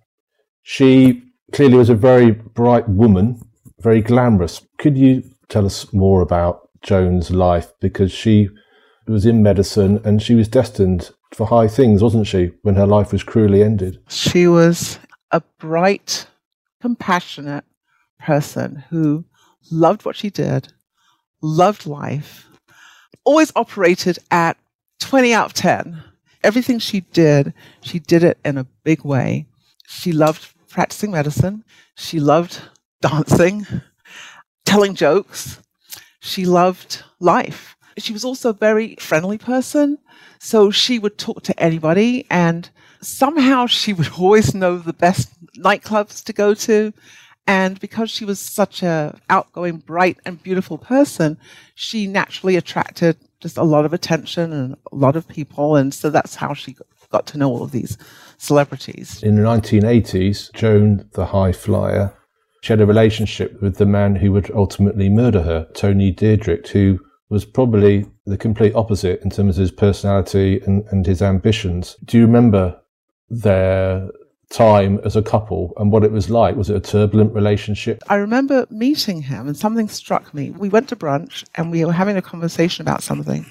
She 0.63 1.21
clearly 1.51 1.77
was 1.77 1.89
a 1.89 1.95
very 1.95 2.31
bright 2.31 2.87
woman, 2.89 3.41
very 3.79 4.01
glamorous. 4.01 4.65
Could 4.79 4.97
you 4.97 5.23
tell 5.49 5.65
us 5.65 5.91
more 5.93 6.21
about 6.21 6.69
Joan's 6.81 7.31
life? 7.31 7.71
Because 7.79 8.11
she 8.11 8.49
was 9.07 9.25
in 9.25 9.43
medicine 9.43 9.99
and 10.03 10.21
she 10.21 10.35
was 10.35 10.47
destined 10.47 11.11
for 11.33 11.47
high 11.47 11.67
things, 11.67 12.01
wasn't 12.01 12.27
she, 12.27 12.51
when 12.61 12.75
her 12.75 12.87
life 12.87 13.11
was 13.11 13.23
cruelly 13.23 13.63
ended? 13.63 13.99
She 14.09 14.47
was 14.47 14.99
a 15.31 15.41
bright, 15.59 16.27
compassionate 16.81 17.63
person 18.19 18.83
who 18.89 19.25
loved 19.71 20.05
what 20.05 20.15
she 20.15 20.29
did, 20.29 20.73
loved 21.41 21.85
life, 21.85 22.47
always 23.23 23.51
operated 23.55 24.17
at 24.31 24.57
20 24.99 25.33
out 25.33 25.45
of 25.47 25.53
10. 25.53 26.03
Everything 26.43 26.79
she 26.79 27.01
did, 27.01 27.53
she 27.81 27.99
did 27.99 28.23
it 28.23 28.37
in 28.43 28.57
a 28.57 28.67
big 28.83 29.03
way. 29.03 29.45
She 29.87 30.11
loved 30.11 30.53
practicing 30.69 31.11
medicine. 31.11 31.63
She 31.95 32.19
loved 32.19 32.59
dancing, 33.01 33.67
telling 34.65 34.95
jokes. 34.95 35.59
She 36.19 36.45
loved 36.45 37.03
life. 37.19 37.75
She 37.97 38.13
was 38.13 38.23
also 38.23 38.49
a 38.49 38.53
very 38.53 38.95
friendly 38.95 39.37
person. 39.37 39.97
So 40.39 40.71
she 40.71 40.97
would 40.97 41.17
talk 41.17 41.43
to 41.43 41.59
anybody 41.59 42.25
and 42.31 42.69
somehow 43.01 43.67
she 43.67 43.93
would 43.93 44.11
always 44.17 44.55
know 44.55 44.77
the 44.77 44.93
best 44.93 45.29
nightclubs 45.57 46.23
to 46.25 46.33
go 46.33 46.53
to. 46.53 46.93
And 47.47 47.79
because 47.79 48.09
she 48.09 48.23
was 48.23 48.39
such 48.39 48.83
a 48.83 49.19
outgoing, 49.29 49.77
bright 49.77 50.19
and 50.25 50.41
beautiful 50.41 50.77
person, 50.77 51.37
she 51.75 52.07
naturally 52.07 52.55
attracted 52.55 53.17
just 53.39 53.57
a 53.57 53.63
lot 53.63 53.85
of 53.85 53.93
attention 53.93 54.53
and 54.53 54.75
a 54.91 54.95
lot 54.95 55.15
of 55.15 55.27
people. 55.27 55.75
And 55.75 55.93
so 55.93 56.09
that's 56.09 56.35
how 56.35 56.53
she 56.53 56.75
got 57.09 57.25
to 57.27 57.37
know 57.37 57.49
all 57.49 57.63
of 57.63 57.71
these 57.71 57.97
celebrities. 58.37 59.21
In 59.23 59.35
the 59.35 59.41
1980s, 59.41 60.53
Joan 60.53 61.09
the 61.13 61.25
High 61.25 61.51
Flyer, 61.51 62.13
she 62.61 62.73
had 62.73 62.81
a 62.81 62.85
relationship 62.85 63.59
with 63.61 63.77
the 63.77 63.85
man 63.85 64.15
who 64.15 64.31
would 64.31 64.51
ultimately 64.51 65.09
murder 65.09 65.41
her, 65.41 65.67
Tony 65.73 66.13
Diedrick, 66.13 66.67
who 66.67 66.99
was 67.29 67.43
probably 67.43 68.05
the 68.25 68.37
complete 68.37 68.75
opposite 68.75 69.21
in 69.23 69.29
terms 69.29 69.57
of 69.57 69.61
his 69.61 69.71
personality 69.71 70.61
and, 70.65 70.85
and 70.91 71.05
his 71.05 71.21
ambitions. 71.21 71.95
Do 72.05 72.17
you 72.17 72.25
remember 72.25 72.79
their 73.29 74.09
time 74.51 74.99
as 75.03 75.15
a 75.15 75.21
couple 75.21 75.73
and 75.77 75.91
what 75.91 76.03
it 76.03 76.11
was 76.11 76.29
like? 76.29 76.55
Was 76.55 76.69
it 76.69 76.75
a 76.75 76.79
turbulent 76.79 77.33
relationship? 77.33 78.01
I 78.09 78.15
remember 78.15 78.67
meeting 78.69 79.21
him 79.21 79.47
and 79.47 79.57
something 79.57 79.87
struck 79.87 80.33
me. 80.33 80.51
We 80.51 80.69
went 80.69 80.89
to 80.89 80.95
brunch 80.95 81.43
and 81.55 81.71
we 81.71 81.83
were 81.85 81.93
having 81.93 82.17
a 82.17 82.21
conversation 82.21 82.81
about 82.81 83.03
something, 83.03 83.45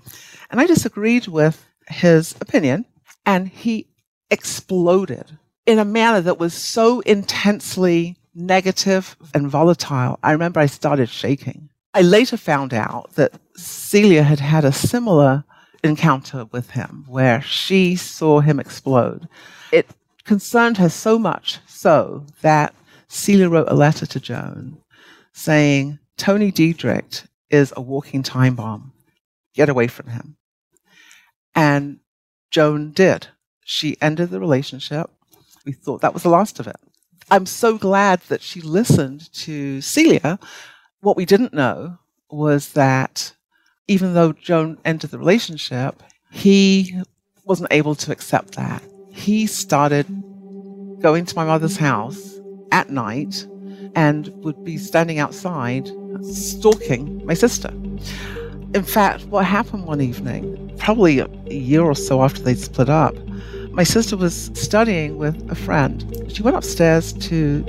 and 0.51 0.61
I 0.61 0.67
disagreed 0.67 1.27
with 1.27 1.67
his 1.89 2.35
opinion, 2.41 2.85
and 3.27 3.49
he 3.49 3.87
exploded 4.31 5.39
in 5.67 5.79
a 5.79 5.85
manner 5.85 6.21
that 6.21 6.39
was 6.39 6.55
so 6.55 7.01
intensely 7.01 8.17
negative 8.35 9.17
and 9.35 9.49
volatile. 9.49 10.19
I 10.23 10.33
remember 10.33 10.61
I 10.61 10.67
started 10.67 11.09
shaking. 11.09 11.69
I 11.95 12.03
later 12.03 12.37
found 12.37 12.73
out 12.73 13.13
that 13.15 13.33
Celia 13.57 14.23
had 14.23 14.41
had 14.41 14.65
a 14.65 14.73
similar 14.73 15.45
encounter 15.83 16.45
with 16.53 16.71
him 16.71 17.05
where 17.09 17.43
she 17.43 17.97
saw 17.97 18.41
him 18.41 18.61
explode. 18.61 19.29
It 19.73 19.89
concerned 20.25 20.79
her 20.79 20.89
so 20.89 21.19
much 21.19 21.59
so 21.67 22.27
that 22.43 22.75
Celia 23.09 23.49
wrote 23.49 23.69
a 23.69 23.75
letter 23.75 24.07
to 24.07 24.21
Joan 24.21 24.79
saying, 25.33 25.99
Tony 26.17 26.53
Diedrick 26.53 27.27
is 27.51 27.73
a 27.77 27.81
walking 27.81 28.23
time 28.23 28.55
bomb. 28.55 28.93
Get 29.55 29.69
away 29.69 29.89
from 29.89 30.09
him. 30.09 30.37
And 31.55 31.99
Joan 32.51 32.93
did. 32.93 33.29
She 33.65 33.97
ended 34.01 34.31
the 34.31 34.41
relationship. 34.41 35.11
We 35.65 35.73
thought 35.73 36.01
that 36.03 36.15
was 36.15 36.23
the 36.23 36.29
last 36.29 36.61
of 36.61 36.67
it. 36.67 36.77
I'm 37.31 37.47
so 37.47 37.79
glad 37.79 38.21
that 38.29 38.43
she 38.43 38.61
listened 38.61 39.33
to 39.35 39.81
Celia. 39.81 40.39
What 41.01 41.17
we 41.17 41.25
didn't 41.25 41.55
know 41.55 41.99
was 42.31 42.73
that 42.73 43.33
even 43.87 44.15
though 44.15 44.33
Joan 44.33 44.79
ended 44.85 45.11
the 45.11 45.19
relationship, 45.19 46.03
he 46.31 47.01
wasn't 47.45 47.73
able 47.73 47.95
to 47.97 48.13
accept 48.13 48.55
that. 48.57 48.83
He 49.13 49.47
started 49.47 50.07
going 51.01 51.25
to 51.27 51.37
my 51.37 51.45
mother's 51.45 51.77
house 51.77 52.39
at 52.73 52.91
night 52.91 53.47
and 53.95 54.29
would 54.45 54.65
be 54.65 54.77
standing 54.77 55.19
outside 55.19 55.91
stalking 56.23 57.25
my 57.25 57.35
sister. 57.35 57.71
In 58.73 58.85
fact, 58.85 59.25
what 59.27 59.45
happened 59.45 59.85
one 59.87 60.01
evening, 60.01 60.73
probably 60.79 61.19
a 61.19 61.29
year 61.51 61.83
or 61.83 61.95
so 61.95 62.23
after 62.23 62.43
they'd 62.43 62.59
split 62.59 62.89
up, 62.89 63.15
my 63.71 63.83
sister 63.83 64.17
was 64.17 64.51
studying 64.55 65.17
with 65.19 65.51
a 65.51 65.55
friend. 65.55 66.05
She 66.29 66.43
went 66.43 66.57
upstairs 66.57 67.13
to 67.15 67.65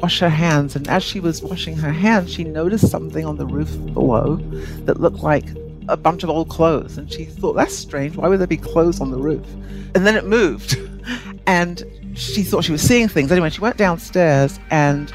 wash 0.00 0.20
her 0.20 0.28
hands, 0.28 0.76
and 0.76 0.86
as 0.88 1.02
she 1.02 1.18
was 1.18 1.42
washing 1.42 1.76
her 1.76 1.92
hands, 1.92 2.32
she 2.32 2.44
noticed 2.44 2.88
something 2.88 3.24
on 3.24 3.36
the 3.36 3.46
roof 3.46 3.70
below 3.94 4.36
that 4.84 5.00
looked 5.00 5.22
like 5.22 5.46
a 5.88 5.96
bunch 5.96 6.22
of 6.22 6.30
old 6.30 6.48
clothes. 6.48 6.98
And 6.98 7.10
she 7.12 7.24
thought, 7.24 7.54
that's 7.54 7.74
strange. 7.74 8.16
Why 8.16 8.28
would 8.28 8.40
there 8.40 8.46
be 8.46 8.56
clothes 8.56 9.00
on 9.00 9.10
the 9.10 9.18
roof? 9.18 9.46
And 9.94 10.06
then 10.06 10.16
it 10.16 10.24
moved. 10.24 10.78
And 11.46 11.82
she 12.14 12.42
thought 12.42 12.64
she 12.64 12.72
was 12.72 12.82
seeing 12.82 13.08
things. 13.08 13.32
Anyway, 13.32 13.48
she 13.48 13.62
went 13.62 13.78
downstairs, 13.78 14.60
and 14.70 15.10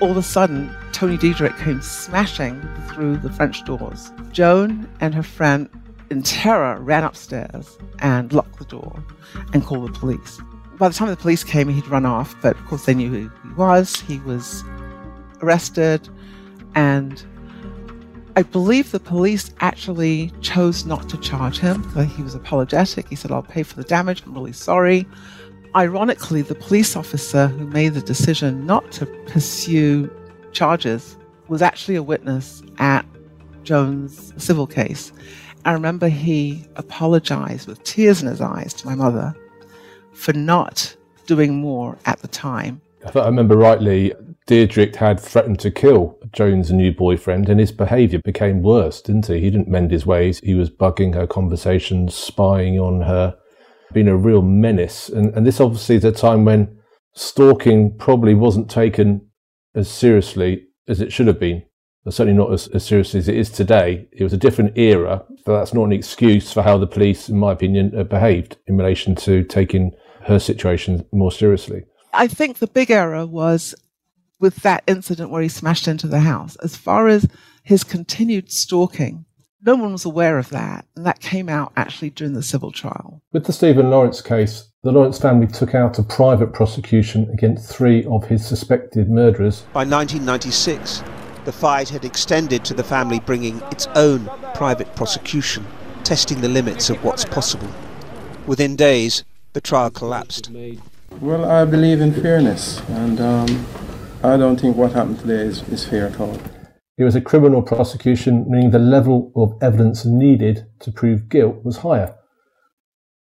all 0.00 0.10
of 0.10 0.16
a 0.16 0.22
sudden, 0.22 0.74
Tony 0.90 1.16
Diedrick 1.16 1.56
came 1.58 1.80
smashing 1.80 2.60
through 2.88 3.18
the 3.18 3.30
French 3.30 3.64
doors. 3.64 4.10
Joan 4.32 4.88
and 5.00 5.14
her 5.14 5.22
friend, 5.22 5.68
in 6.10 6.24
terror, 6.24 6.80
ran 6.80 7.04
upstairs 7.04 7.78
and 8.00 8.32
locked 8.32 8.58
the 8.58 8.64
door 8.64 9.04
and 9.52 9.64
called 9.64 9.88
the 9.88 9.98
police. 9.98 10.40
By 10.78 10.88
the 10.88 10.94
time 10.94 11.08
the 11.08 11.16
police 11.16 11.44
came, 11.44 11.68
he'd 11.68 11.86
run 11.86 12.06
off, 12.06 12.34
but 12.42 12.56
of 12.56 12.66
course 12.66 12.84
they 12.84 12.94
knew 12.94 13.08
who 13.08 13.30
he 13.48 13.54
was. 13.54 14.00
He 14.00 14.18
was 14.20 14.64
arrested, 15.42 16.08
and 16.74 17.24
I 18.34 18.42
believe 18.42 18.92
the 18.92 19.00
police 19.00 19.50
actually 19.60 20.32
chose 20.40 20.86
not 20.86 21.08
to 21.10 21.18
charge 21.18 21.58
him. 21.58 21.82
He 22.16 22.22
was 22.22 22.34
apologetic. 22.34 23.08
He 23.08 23.16
said, 23.16 23.30
I'll 23.30 23.42
pay 23.42 23.62
for 23.62 23.76
the 23.76 23.84
damage. 23.84 24.22
I'm 24.24 24.32
really 24.32 24.52
sorry. 24.52 25.06
Ironically, 25.76 26.40
the 26.40 26.54
police 26.54 26.96
officer 26.96 27.48
who 27.48 27.66
made 27.66 27.94
the 27.94 28.00
decision 28.00 28.64
not 28.64 28.90
to 28.92 29.06
pursue 29.26 30.10
charges 30.52 31.16
was 31.48 31.60
actually 31.60 31.96
a 31.96 32.02
witness 32.02 32.62
at 32.78 33.04
Joan's 33.64 34.32
civil 34.42 34.66
case. 34.66 35.12
I 35.64 35.72
remember 35.72 36.08
he 36.08 36.64
apologized 36.76 37.68
with 37.68 37.82
tears 37.84 38.22
in 38.22 38.28
his 38.28 38.40
eyes 38.40 38.72
to 38.74 38.86
my 38.86 38.94
mother 38.94 39.34
for 40.12 40.32
not 40.32 40.96
doing 41.26 41.54
more 41.54 41.98
at 42.06 42.18
the 42.20 42.28
time. 42.28 42.80
I 43.14 43.26
remember 43.26 43.56
rightly, 43.56 44.14
Diedrick 44.46 44.96
had 44.96 45.20
threatened 45.20 45.60
to 45.60 45.70
kill 45.70 46.18
Joan's 46.32 46.72
new 46.72 46.92
boyfriend, 46.92 47.48
and 47.48 47.60
his 47.60 47.70
behaviour 47.70 48.20
became 48.24 48.62
worse, 48.62 49.00
didn't 49.00 49.26
he? 49.26 49.40
He 49.40 49.50
didn't 49.50 49.68
mend 49.68 49.92
his 49.92 50.04
ways. 50.04 50.40
He 50.40 50.54
was 50.54 50.70
bugging 50.70 51.14
her 51.14 51.26
conversations, 51.26 52.14
spying 52.14 52.78
on 52.78 53.02
her, 53.02 53.36
being 53.92 54.08
a 54.08 54.16
real 54.16 54.42
menace. 54.42 55.08
And, 55.08 55.32
and 55.34 55.46
this 55.46 55.60
obviously 55.60 55.96
is 55.96 56.04
a 56.04 56.12
time 56.12 56.44
when 56.44 56.78
stalking 57.14 57.96
probably 57.98 58.34
wasn't 58.34 58.70
taken 58.70 59.28
as 59.74 59.88
seriously 59.88 60.66
as 60.88 61.00
it 61.00 61.12
should 61.12 61.28
have 61.28 61.38
been. 61.38 61.62
But 62.04 62.14
certainly 62.14 62.36
not 62.36 62.52
as, 62.52 62.66
as 62.68 62.84
seriously 62.84 63.20
as 63.20 63.28
it 63.28 63.36
is 63.36 63.48
today. 63.48 64.08
It 64.10 64.24
was 64.24 64.32
a 64.32 64.38
different 64.38 64.76
era, 64.76 65.24
but 65.46 65.56
that's 65.56 65.72
not 65.72 65.84
an 65.84 65.92
excuse 65.92 66.52
for 66.52 66.62
how 66.62 66.78
the 66.78 66.86
police, 66.86 67.28
in 67.28 67.38
my 67.38 67.52
opinion, 67.52 67.90
behaved 68.08 68.56
in 68.66 68.76
relation 68.76 69.14
to 69.16 69.44
taking 69.44 69.92
her 70.22 70.40
situation 70.40 71.06
more 71.12 71.30
seriously. 71.30 71.84
I 72.12 72.26
think 72.26 72.58
the 72.58 72.66
big 72.66 72.90
error 72.90 73.24
was 73.24 73.74
with 74.42 74.56
that 74.56 74.82
incident 74.88 75.30
where 75.30 75.40
he 75.40 75.48
smashed 75.48 75.88
into 75.88 76.08
the 76.08 76.20
house. 76.20 76.56
As 76.56 76.76
far 76.76 77.08
as 77.08 77.26
his 77.62 77.84
continued 77.84 78.50
stalking, 78.50 79.24
no 79.64 79.76
one 79.76 79.92
was 79.92 80.04
aware 80.04 80.38
of 80.38 80.48
that, 80.48 80.84
and 80.96 81.06
that 81.06 81.20
came 81.20 81.48
out 81.48 81.72
actually 81.76 82.10
during 82.10 82.34
the 82.34 82.42
civil 82.42 82.72
trial. 82.72 83.22
With 83.32 83.46
the 83.46 83.52
Stephen 83.52 83.88
Lawrence 83.88 84.20
case, 84.20 84.68
the 84.82 84.90
Lawrence 84.90 85.20
family 85.20 85.46
took 85.46 85.76
out 85.76 86.00
a 86.00 86.02
private 86.02 86.52
prosecution 86.52 87.30
against 87.32 87.70
three 87.70 88.04
of 88.06 88.24
his 88.24 88.44
suspected 88.44 89.08
murderers. 89.08 89.60
By 89.72 89.84
1996, 89.84 91.04
the 91.44 91.52
fight 91.52 91.88
had 91.88 92.04
extended 92.04 92.64
to 92.64 92.74
the 92.74 92.82
family 92.82 93.20
bringing 93.20 93.60
its 93.70 93.86
own 93.94 94.28
private 94.54 94.92
prosecution, 94.96 95.64
testing 96.02 96.40
the 96.40 96.48
limits 96.48 96.90
of 96.90 97.02
what's 97.04 97.24
possible. 97.24 97.68
Within 98.48 98.74
days, 98.74 99.22
the 99.52 99.60
trial 99.60 99.90
collapsed. 99.90 100.50
Well, 101.20 101.44
I 101.44 101.64
believe 101.64 102.00
in 102.00 102.12
fairness, 102.12 102.80
and 102.88 103.20
um, 103.20 103.66
I 104.24 104.36
don't 104.36 104.60
think 104.60 104.76
what 104.76 104.92
happened 104.92 105.18
today 105.18 105.42
is, 105.42 105.68
is 105.68 105.84
fair 105.84 106.06
at 106.06 106.20
all. 106.20 106.38
It 106.96 107.02
was 107.02 107.16
a 107.16 107.20
criminal 107.20 107.60
prosecution, 107.60 108.48
meaning 108.48 108.70
the 108.70 108.78
level 108.78 109.32
of 109.34 109.60
evidence 109.60 110.04
needed 110.04 110.64
to 110.78 110.92
prove 110.92 111.28
guilt 111.28 111.64
was 111.64 111.78
higher. 111.78 112.14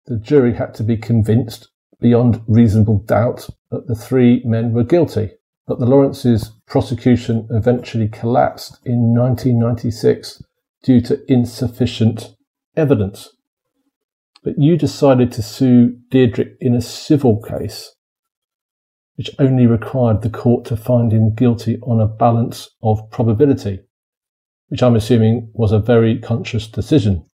The 0.07 0.17
jury 0.17 0.55
had 0.55 0.75
to 0.75 0.83
be 0.83 0.97
convinced 0.97 1.69
beyond 2.01 2.43
reasonable 2.49 2.99
doubt 2.99 3.49
that 3.71 3.87
the 3.87 3.95
three 3.95 4.43
men 4.45 4.73
were 4.73 4.83
guilty. 4.83 5.31
But 5.69 5.79
the 5.79 5.87
Lawrence's 5.87 6.51
prosecution 6.67 7.47
eventually 7.51 8.09
collapsed 8.09 8.81
in 8.85 9.15
1996 9.15 10.43
due 10.83 11.01
to 11.03 11.21
insufficient 11.33 12.35
evidence. 12.77 13.29
But 14.43 14.59
you 14.59 14.77
decided 14.77 15.31
to 15.33 15.43
sue 15.43 15.97
Diedrick 16.11 16.57
in 16.61 16.75
a 16.75 16.81
civil 16.81 17.41
case 17.41 17.95
which 19.19 19.35
only 19.41 19.67
required 19.67 20.23
the 20.23 20.31
court 20.31 20.65
to 20.65 20.77
find 20.77 21.13
him 21.13 21.35
guilty 21.35 21.77
on 21.83 22.01
a 22.01 22.07
balance 22.07 22.71
of 22.85 23.11
probability, 23.11 23.81
which 24.69 24.81
I'm 24.81 24.95
assuming 24.95 25.51
was 25.55 25.73
a 25.73 25.81
very 25.81 26.21
conscious 26.21 26.69
decision. 26.69 27.27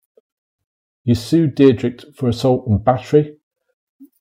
You 1.05 1.15
sued 1.15 1.55
Diedrick 1.55 2.17
for 2.17 2.31
assault 2.31 2.67
and 2.67 2.83
battery. 2.83 3.37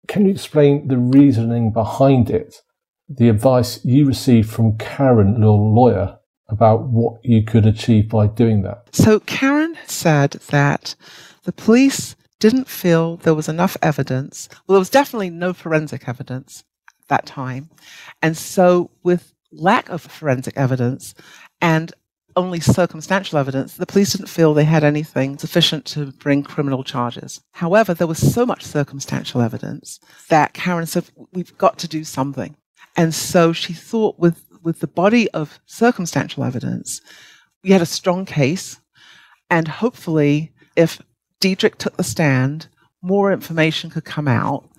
Can 0.10 0.26
you 0.26 0.32
explain 0.32 0.89
the 0.89 0.97
reasoning 0.97 1.71
behind 1.71 2.30
it? 2.30 2.58
The 3.08 3.30
advice 3.30 3.80
you 3.86 4.06
received 4.06 4.49
from 4.49 4.78
Karen, 4.78 5.41
your 5.41 5.58
lawyer, 5.58 6.17
about 6.49 6.89
what 6.89 7.23
you 7.23 7.43
could 7.43 7.65
achieve 7.65 8.10
by 8.10 8.28
doing 8.28 8.63
that? 8.63 8.89
So, 8.91 9.21
Karen 9.21 9.78
said 9.86 10.32
that 10.49 10.95
the 11.43 11.54
police 11.54 12.17
didn't 12.39 12.67
feel 12.67 13.15
there 13.15 13.34
was 13.34 13.47
enough 13.47 13.78
evidence. 13.82 14.49
Well, 14.67 14.76
there 14.76 14.80
was 14.80 14.89
definitely 14.89 15.30
no 15.30 15.54
forensic 15.54 16.10
evidence 16.10 16.65
that 17.07 17.25
time. 17.25 17.69
And 18.21 18.37
so, 18.37 18.91
with 19.03 19.33
lack 19.51 19.89
of 19.89 20.01
forensic 20.01 20.57
evidence 20.57 21.13
and 21.61 21.93
only 22.35 22.59
circumstantial 22.59 23.37
evidence, 23.37 23.75
the 23.75 23.85
police 23.85 24.13
didn't 24.13 24.27
feel 24.27 24.53
they 24.53 24.63
had 24.63 24.83
anything 24.83 25.37
sufficient 25.37 25.85
to 25.85 26.11
bring 26.13 26.43
criminal 26.43 26.83
charges. 26.83 27.41
However, 27.51 27.93
there 27.93 28.07
was 28.07 28.33
so 28.33 28.45
much 28.45 28.63
circumstantial 28.63 29.41
evidence 29.41 29.99
that 30.29 30.53
Karen 30.53 30.85
said, 30.85 31.05
We've 31.31 31.55
got 31.57 31.77
to 31.79 31.87
do 31.87 32.03
something. 32.03 32.55
And 32.95 33.13
so 33.13 33.53
she 33.53 33.73
thought, 33.73 34.19
with, 34.19 34.43
with 34.63 34.79
the 34.79 34.87
body 34.87 35.29
of 35.31 35.59
circumstantial 35.65 36.43
evidence, 36.43 37.01
we 37.63 37.71
had 37.71 37.81
a 37.81 37.87
strong 37.87 38.25
case. 38.25 38.79
And 39.49 39.67
hopefully, 39.67 40.51
if 40.75 41.01
Diedrick 41.39 41.75
took 41.75 41.97
the 41.97 42.03
stand, 42.03 42.67
more 43.01 43.31
information 43.31 43.89
could 43.89 44.05
come 44.05 44.27
out 44.27 44.69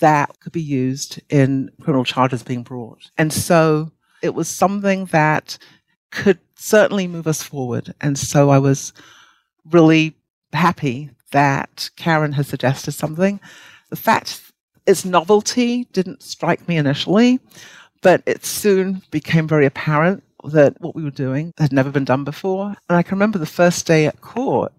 that 0.00 0.38
could 0.40 0.52
be 0.52 0.62
used 0.62 1.20
in 1.30 1.70
criminal 1.80 2.04
charges 2.04 2.42
being 2.42 2.62
brought. 2.62 3.10
And 3.16 3.32
so 3.32 3.90
it 4.22 4.34
was 4.34 4.48
something 4.48 5.06
that 5.06 5.56
could 6.10 6.38
certainly 6.56 7.06
move 7.06 7.26
us 7.26 7.42
forward. 7.42 7.94
And 8.00 8.18
so 8.18 8.50
I 8.50 8.58
was 8.58 8.92
really 9.70 10.14
happy 10.52 11.10
that 11.32 11.88
Karen 11.96 12.32
has 12.32 12.48
suggested 12.48 12.92
something. 12.92 13.40
The 13.90 13.96
fact 13.96 14.52
its 14.86 15.04
novelty 15.04 15.84
didn't 15.92 16.22
strike 16.22 16.66
me 16.66 16.76
initially, 16.76 17.38
but 18.02 18.22
it 18.26 18.44
soon 18.44 19.02
became 19.10 19.46
very 19.46 19.66
apparent 19.66 20.24
that 20.44 20.80
what 20.80 20.94
we 20.94 21.04
were 21.04 21.10
doing 21.10 21.52
had 21.58 21.72
never 21.72 21.90
been 21.90 22.04
done 22.04 22.24
before. 22.24 22.74
And 22.88 22.96
I 22.96 23.02
can 23.02 23.16
remember 23.16 23.38
the 23.38 23.46
first 23.46 23.86
day 23.86 24.06
at 24.06 24.20
court, 24.22 24.72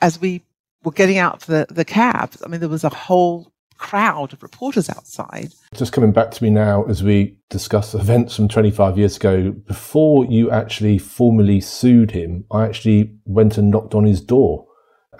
as 0.00 0.20
we 0.20 0.42
were 0.84 0.92
getting 0.92 1.18
out 1.18 1.40
the, 1.40 1.66
the 1.68 1.84
cabs, 1.84 2.40
I 2.42 2.48
mean, 2.48 2.60
there 2.60 2.68
was 2.68 2.84
a 2.84 2.88
whole 2.88 3.52
crowd 3.78 4.32
of 4.32 4.42
reporters 4.42 4.90
outside. 4.90 5.54
Just 5.74 5.92
coming 5.92 6.12
back 6.12 6.30
to 6.32 6.44
me 6.44 6.50
now 6.50 6.84
as 6.84 7.02
we 7.02 7.38
discuss 7.48 7.94
events 7.94 8.36
from 8.36 8.48
25 8.48 8.98
years 8.98 9.16
ago, 9.16 9.50
before 9.50 10.24
you 10.26 10.50
actually 10.50 10.98
formally 10.98 11.60
sued 11.60 12.10
him, 12.10 12.44
I 12.50 12.66
actually 12.66 13.14
went 13.24 13.56
and 13.56 13.70
knocked 13.70 13.94
on 13.94 14.04
his 14.04 14.20
door 14.20 14.66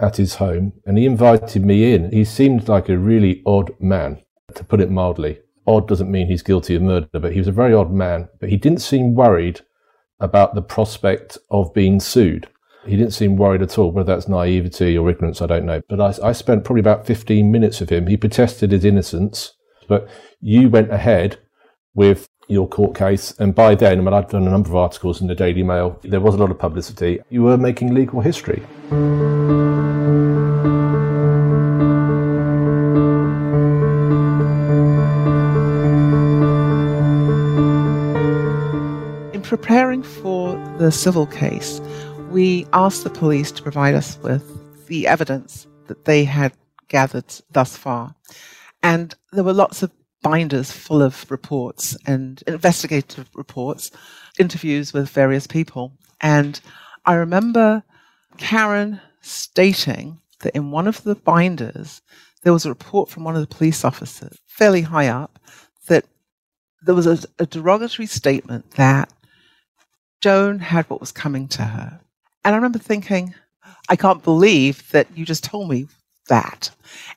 at 0.01 0.17
his 0.17 0.37
home 0.37 0.73
and 0.85 0.99
he 0.99 1.07
invited 1.07 1.65
me 1.65 1.95
in. 1.95 2.13
He 2.13 2.25
seemed 2.25 2.69
like 2.69 2.89
a 2.89 2.99
really 2.99 3.43
odd 3.47 3.73
man, 3.81 4.23
to 4.55 4.65
put 4.65 4.81
it 4.81 4.91
mildly. 4.91 5.41
Odd 5.67 5.89
doesn't 5.89 6.11
mean 6.11 6.27
he's 6.27 6.43
guilty 6.43 6.75
of 6.75 6.83
murder, 6.83 7.09
but 7.13 7.33
he 7.33 7.39
was 7.39 7.49
a 7.49 7.53
very 7.53 7.75
odd 7.75 7.93
man. 7.93 8.29
But 8.41 8.49
he 8.49 8.57
didn't 8.57 8.81
seem 8.81 9.15
worried 9.15 9.61
about 10.21 10.55
the 10.55 10.63
prospect 10.63 11.39
of 11.51 11.75
being 11.75 12.01
sued. 12.01 12.49
He 12.87 12.97
didn't 12.97 13.13
seem 13.13 13.37
worried 13.37 13.63
at 13.63 13.79
all. 13.79 13.91
Whether 13.91 14.15
that's 14.15 14.29
naivety 14.29 14.97
or 14.97 15.11
ignorance, 15.11 15.43
I 15.43 15.47
don't 15.47 15.67
know. 15.67 15.83
But 15.89 16.01
I, 16.01 16.29
I 16.29 16.33
spent 16.33 16.65
probably 16.65 16.81
about 16.81 17.07
15 17.07 17.51
minutes 17.51 17.81
with 17.81 17.91
him. 17.91 18.07
He 18.07 18.17
protested 18.17 18.73
his 18.73 18.85
innocence, 18.85 19.55
but 19.89 20.09
you 20.41 20.69
went 20.69 20.93
ahead 20.93 21.39
with 21.95 22.29
your 22.49 22.69
court 22.69 22.97
case. 22.97 23.35
And 23.39 23.55
by 23.55 23.75
then, 23.75 23.99
I 23.99 24.03
mean, 24.03 24.15
I'd 24.15 24.29
done 24.29 24.47
a 24.47 24.51
number 24.51 24.71
of 24.71 24.77
articles 24.77 25.21
in 25.21 25.27
the 25.27 25.35
Daily 25.35 25.63
Mail. 25.63 25.99
There 26.03 26.21
was 26.21 26.35
a 26.35 26.39
lot 26.39 26.51
of 26.51 26.59
publicity. 26.59 27.21
You 27.29 27.43
were 27.43 27.59
making 27.59 27.95
legal 27.95 28.21
history. 28.21 28.63
In 39.35 39.43
preparing 39.43 40.03
for 40.03 40.57
the 40.79 40.91
civil 40.91 41.27
case, 41.27 41.81
we 42.31 42.67
asked 42.73 43.05
the 43.05 43.11
police 43.11 43.51
to 43.53 43.63
provide 43.63 43.95
us 43.95 44.19
with 44.23 44.87
the 44.87 45.07
evidence 45.07 45.67
that 45.87 46.05
they 46.05 46.25
had 46.25 46.53
gathered 46.89 47.25
thus 47.51 47.77
far. 47.77 48.15
And 48.83 49.15
there 49.33 49.45
were 49.45 49.53
lots 49.53 49.83
of 49.83 49.91
binders 50.23 50.71
full 50.71 51.03
of 51.03 51.31
reports 51.31 51.97
and 52.07 52.43
investigative 52.47 53.29
reports, 53.35 53.91
interviews 54.39 54.93
with 54.93 55.09
various 55.09 55.47
people. 55.47 55.93
And 56.21 56.61
I 57.07 57.15
remember 57.15 57.83
Karen 58.37 59.01
stating 59.21 60.21
that 60.41 60.55
in 60.55 60.71
one 60.71 60.87
of 60.87 61.03
the 61.05 61.15
binders, 61.15 62.03
there 62.43 62.53
was 62.53 62.67
a 62.67 62.71
report 62.71 63.09
from 63.09 63.25
one 63.25 63.37
of 63.37 63.41
the 63.41 63.55
police 63.55 63.85
officers, 63.85 64.37
fairly 64.47 64.83
high 64.83 65.09
up, 65.09 65.39
that 65.89 66.05
there 66.83 66.95
was 66.95 67.07
a, 67.07 67.19
a 67.39 67.47
derogatory 67.47 68.07
statement 68.07 68.73
that 68.73 69.13
Joan 70.21 70.59
had 70.59 70.89
what 70.91 71.01
was 71.01 71.13
coming 71.13 71.49
to 71.49 71.63
her. 71.63 72.01
And 72.49 72.55
I 72.55 72.57
remember 72.57 72.79
thinking, 72.79 73.35
I 73.91 73.97
can't 73.97 74.23
believe 74.23 74.91
that 74.93 75.07
you 75.15 75.27
just 75.27 75.45
told 75.45 75.69
me 75.69 75.87
that. 76.29 76.71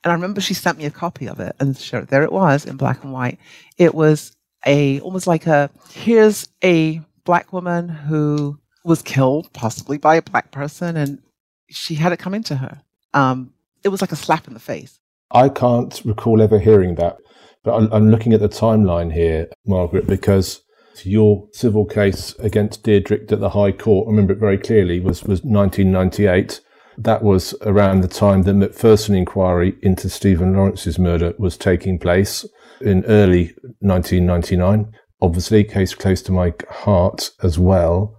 And 0.03 0.11
I 0.11 0.13
remember 0.13 0.41
she 0.41 0.53
sent 0.53 0.77
me 0.77 0.83
a 0.83 0.91
copy 0.91 1.25
of 1.29 1.39
it, 1.39 1.55
and 1.57 1.77
sure, 1.77 2.01
there 2.01 2.23
it 2.23 2.33
was 2.33 2.65
in 2.65 2.75
black 2.75 3.01
and 3.01 3.13
white. 3.13 3.39
It 3.77 3.95
was 3.95 4.33
a 4.65 4.99
almost 4.99 5.27
like 5.27 5.47
a 5.47 5.69
here's 5.89 6.49
a 6.65 6.99
black 7.23 7.53
woman 7.53 7.87
who 7.87 8.59
was 8.83 9.01
killed, 9.01 9.53
possibly 9.53 9.97
by 9.97 10.15
a 10.15 10.21
black 10.21 10.51
person, 10.51 10.97
and 10.97 11.21
she 11.69 11.95
had 11.95 12.11
it 12.11 12.19
coming 12.19 12.43
to 12.43 12.57
her. 12.57 12.81
Um, 13.13 13.53
it 13.85 13.87
was 13.87 14.01
like 14.01 14.11
a 14.11 14.17
slap 14.17 14.49
in 14.49 14.53
the 14.53 14.59
face. 14.59 14.99
I 15.31 15.47
can't 15.47 16.01
recall 16.03 16.41
ever 16.41 16.59
hearing 16.59 16.95
that, 16.95 17.19
but 17.63 17.73
I'm, 17.77 17.89
I'm 17.93 18.11
looking 18.11 18.33
at 18.33 18.41
the 18.41 18.49
timeline 18.49 19.13
here, 19.13 19.47
Margaret, 19.65 20.07
because 20.07 20.61
your 21.03 21.47
civil 21.51 21.85
case 21.85 22.35
against 22.39 22.83
Diedrick 22.83 23.31
at 23.31 23.39
the 23.39 23.49
High 23.49 23.71
Court, 23.71 24.07
I 24.07 24.11
remember 24.11 24.33
it 24.33 24.39
very 24.39 24.57
clearly, 24.57 24.99
was, 24.99 25.23
was 25.23 25.43
1998. 25.43 26.61
That 26.97 27.23
was 27.23 27.55
around 27.61 28.01
the 28.01 28.07
time 28.07 28.43
the 28.43 28.53
Macpherson 28.53 29.15
inquiry 29.15 29.75
into 29.81 30.09
Stephen 30.09 30.53
Lawrence's 30.53 30.99
murder 30.99 31.33
was 31.37 31.57
taking 31.57 31.97
place 31.97 32.45
in 32.81 33.05
early 33.05 33.53
1999. 33.79 34.91
obviously, 35.21 35.63
case 35.63 35.93
close 35.93 36.21
to 36.23 36.31
my 36.31 36.53
heart 36.69 37.31
as 37.43 37.59
well, 37.59 38.17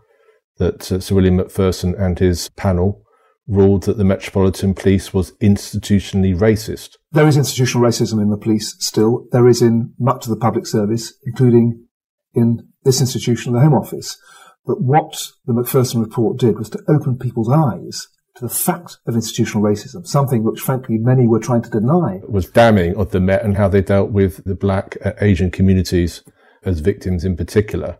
that 0.58 0.90
uh, 0.92 1.00
Sir 1.00 1.16
William 1.16 1.36
Macpherson 1.36 1.94
and 1.96 2.18
his 2.18 2.48
panel 2.50 3.02
ruled 3.48 3.84
that 3.84 3.98
the 3.98 4.04
Metropolitan 4.04 4.74
Police 4.74 5.12
was 5.12 5.32
institutionally 5.42 6.36
racist. 6.36 6.96
There 7.10 7.26
is 7.26 7.36
institutional 7.36 7.86
racism 7.86 8.22
in 8.22 8.30
the 8.30 8.36
police 8.36 8.76
still. 8.78 9.26
There 9.32 9.48
is 9.48 9.60
in 9.60 9.94
much 9.98 10.26
of 10.26 10.30
the 10.30 10.36
public 10.36 10.66
service, 10.66 11.12
including 11.24 11.86
in 12.34 12.68
this 12.84 13.00
institution, 13.00 13.52
the 13.52 13.60
Home 13.60 13.74
Office. 13.74 14.18
But 14.66 14.80
what 14.80 15.32
the 15.46 15.52
Macpherson 15.52 16.00
report 16.00 16.38
did 16.38 16.58
was 16.58 16.70
to 16.70 16.82
open 16.88 17.18
people's 17.18 17.50
eyes 17.50 18.08
to 18.36 18.44
the 18.44 18.54
fact 18.54 18.98
of 19.06 19.14
institutional 19.14 19.62
racism, 19.62 20.06
something 20.06 20.42
which, 20.42 20.60
frankly, 20.60 20.98
many 20.98 21.26
were 21.26 21.40
trying 21.40 21.62
to 21.62 21.70
deny. 21.70 22.20
It 22.22 22.30
was 22.30 22.48
damning 22.48 22.96
of 22.96 23.10
the 23.10 23.20
Met 23.20 23.44
and 23.44 23.56
how 23.56 23.68
they 23.68 23.82
dealt 23.82 24.10
with 24.10 24.44
the 24.44 24.54
black 24.54 24.96
uh, 25.04 25.12
Asian 25.20 25.50
communities 25.50 26.22
as 26.64 26.80
victims 26.80 27.24
in 27.24 27.36
particular. 27.36 27.98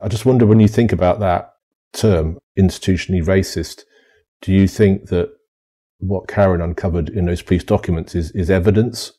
I 0.00 0.08
just 0.08 0.26
wonder 0.26 0.44
when 0.44 0.60
you 0.60 0.68
think 0.68 0.92
about 0.92 1.20
that 1.20 1.54
term, 1.92 2.38
institutionally 2.58 3.24
racist, 3.24 3.84
do 4.40 4.52
you 4.52 4.66
think 4.66 5.08
that 5.08 5.30
what 5.98 6.26
Karen 6.26 6.60
uncovered 6.60 7.08
in 7.08 7.26
those 7.26 7.42
police 7.42 7.64
documents 7.64 8.14
is, 8.14 8.32
is 8.32 8.50
evidence 8.50 9.12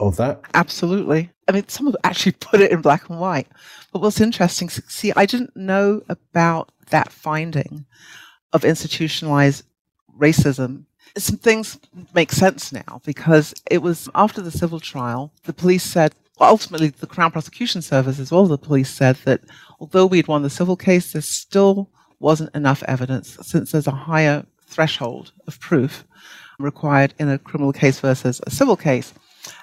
of 0.00 0.16
that? 0.16 0.40
Absolutely. 0.54 1.30
I 1.46 1.52
mean, 1.52 1.68
some 1.68 1.86
have 1.86 1.96
actually 2.02 2.32
put 2.32 2.60
it 2.60 2.72
in 2.72 2.80
black 2.80 3.10
and 3.10 3.20
white. 3.20 3.46
What's 3.94 4.20
interesting, 4.20 4.68
see, 4.70 5.12
I 5.14 5.24
didn't 5.24 5.56
know 5.56 6.02
about 6.08 6.72
that 6.90 7.12
finding 7.12 7.86
of 8.52 8.64
institutionalized 8.64 9.64
racism. 10.18 10.86
Some 11.16 11.36
things 11.36 11.78
make 12.12 12.32
sense 12.32 12.72
now 12.72 13.00
because 13.04 13.54
it 13.70 13.82
was 13.82 14.08
after 14.16 14.42
the 14.42 14.50
civil 14.50 14.80
trial, 14.80 15.32
the 15.44 15.52
police 15.52 15.84
said, 15.84 16.12
well, 16.40 16.50
ultimately, 16.50 16.88
the 16.88 17.06
Crown 17.06 17.30
Prosecution 17.30 17.82
Service, 17.82 18.18
as 18.18 18.32
well 18.32 18.42
as 18.42 18.48
the 18.48 18.58
police, 18.58 18.90
said 18.90 19.14
that 19.24 19.42
although 19.78 20.06
we'd 20.06 20.26
won 20.26 20.42
the 20.42 20.50
civil 20.50 20.76
case, 20.76 21.12
there 21.12 21.22
still 21.22 21.88
wasn't 22.18 22.52
enough 22.52 22.82
evidence 22.88 23.38
since 23.42 23.70
there's 23.70 23.86
a 23.86 23.92
higher 23.92 24.44
threshold 24.66 25.30
of 25.46 25.60
proof 25.60 26.04
required 26.58 27.14
in 27.20 27.28
a 27.28 27.38
criminal 27.38 27.72
case 27.72 28.00
versus 28.00 28.40
a 28.44 28.50
civil 28.50 28.76
case 28.76 29.14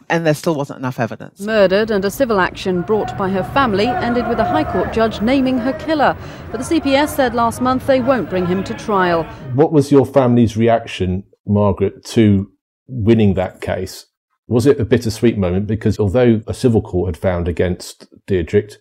and 0.10 0.26
there 0.26 0.34
still 0.34 0.56
wasn't 0.56 0.80
enough 0.80 1.00
evidence. 1.00 1.39
Murdered 1.41 1.91
and 1.91 2.04
a 2.04 2.12
civil 2.12 2.39
action 2.39 2.82
brought 2.82 3.17
by 3.17 3.30
her 3.30 3.44
family 3.44 3.88
ended 3.88 4.28
with 4.28 4.39
a 4.39 4.46
High 4.46 4.70
Court 4.70 4.94
judge 4.94 5.22
naming 5.22 5.58
her 5.60 5.74
killer. 5.74 6.17
But 6.52 6.58
the 6.58 6.80
CPS 6.80 7.15
said 7.15 7.34
last 7.34 7.62
month 7.62 7.88
they 7.88 8.02
won't 8.02 8.30
bring 8.30 8.46
him 8.46 8.63
to 8.65 8.74
trial. 8.74 9.24
What 9.54 9.72
was 9.72 9.91
your 9.91 10.06
family's 10.06 10.58
reaction, 10.58 11.24
Margaret, 11.46 12.04
to 12.06 12.52
winning 12.88 13.36
that 13.36 13.62
case? 13.62 14.06
Was 14.48 14.65
it 14.65 14.80
a 14.80 14.86
bittersweet 14.86 15.38
moment? 15.38 15.67
Because 15.67 15.98
although 15.98 16.41
a 16.46 16.54
civil 16.54 16.82
court 16.82 17.08
had 17.08 17.17
found 17.17 17.48
against 17.48 18.08
Diedrick, 18.28 18.74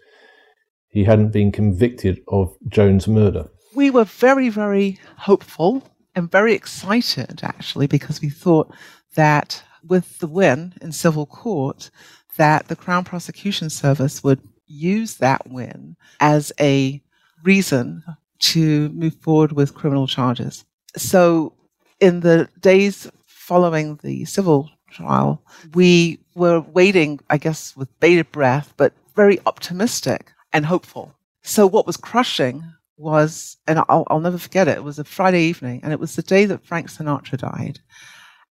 he 0.89 1.05
hadn't 1.05 1.33
been 1.33 1.53
convicted 1.53 2.21
of 2.27 2.57
Joan's 2.69 3.07
murder. 3.07 3.49
We 3.75 3.91
were 3.91 4.05
very, 4.05 4.49
very 4.49 4.99
hopeful 5.19 5.85
and 6.17 6.29
very 6.29 6.55
excited, 6.55 7.41
actually, 7.45 7.87
because 7.87 8.21
we 8.21 8.29
thought 8.29 8.75
that 9.15 9.63
with 9.87 10.19
the 10.19 10.27
win 10.27 10.75
in 10.81 10.93
civil 10.93 11.27
court 11.27 11.91
that 12.37 12.69
the 12.69 12.77
Crown 12.77 13.05
Prosecution 13.05 13.71
Service 13.71 14.23
would 14.23 14.41
use 14.67 15.17
that 15.17 15.51
win 15.51 15.97
as 16.21 16.53
a 16.61 17.03
reason 17.43 18.03
to 18.39 18.89
move 18.91 19.15
forward 19.17 19.53
with 19.53 19.75
criminal 19.75 20.07
charges. 20.07 20.65
So, 20.97 21.53
in 22.01 22.21
the 22.21 22.49
days 22.61 23.11
following 23.27 23.99
the 24.03 24.25
civil 24.25 24.71
trial, 24.91 25.43
we 25.75 26.21
were 26.35 26.61
waiting, 26.61 27.21
I 27.29 27.37
guess, 27.37 27.77
with 27.77 27.89
bated 28.01 28.33
breath, 28.33 28.73
but 28.77 28.93
very 29.15 29.39
optimistic 29.47 30.33
and 30.53 30.65
hopeful. 30.65 31.15
So, 31.43 31.67
what 31.67 31.87
was 31.87 31.97
crushing 31.97 32.65
was, 32.97 33.57
and 33.67 33.79
I'll, 33.89 34.05
I'll 34.09 34.21
never 34.21 34.39
forget 34.39 34.69
it, 34.69 34.79
it 34.79 34.85
was 34.85 34.99
a 34.99 35.05
Friday 35.05 35.43
evening, 35.43 35.81
and 35.83 35.93
it 35.93 36.01
was 36.01 36.17
the 36.17 36.23
day 36.23 36.45
that 36.47 36.65
Frank 36.65 36.91
Sinatra 36.91 37.39
died. 37.39 37.81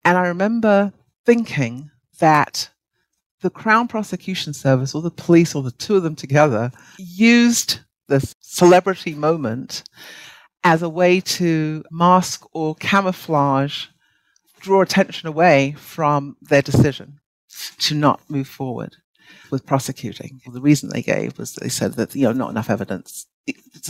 And 0.04 0.18
I 0.18 0.28
remember 0.28 0.92
thinking 1.24 1.90
that 2.20 2.70
the 3.40 3.50
Crown 3.50 3.88
Prosecution 3.88 4.54
Service 4.54 4.94
or 4.94 5.02
the 5.02 5.10
police 5.10 5.54
or 5.54 5.62
the 5.62 5.70
two 5.70 5.96
of 5.96 6.02
them 6.02 6.16
together 6.16 6.72
used 6.98 7.80
this 8.08 8.34
celebrity 8.40 9.14
moment 9.14 9.84
as 10.62 10.82
a 10.82 10.88
way 10.88 11.20
to 11.20 11.84
mask 11.90 12.46
or 12.52 12.74
camouflage, 12.76 13.86
draw 14.60 14.80
attention 14.80 15.28
away 15.28 15.74
from 15.78 16.36
their 16.40 16.62
decision 16.62 17.20
to 17.78 17.94
not 17.94 18.20
move 18.30 18.48
forward 18.48 18.96
with 19.50 19.66
prosecuting. 19.66 20.40
The 20.50 20.60
reason 20.60 20.88
they 20.88 21.02
gave 21.02 21.38
was 21.38 21.54
they 21.54 21.68
said 21.68 21.94
that, 21.94 22.14
you 22.14 22.24
know, 22.24 22.32
not 22.32 22.50
enough 22.50 22.70
evidence. 22.70 23.26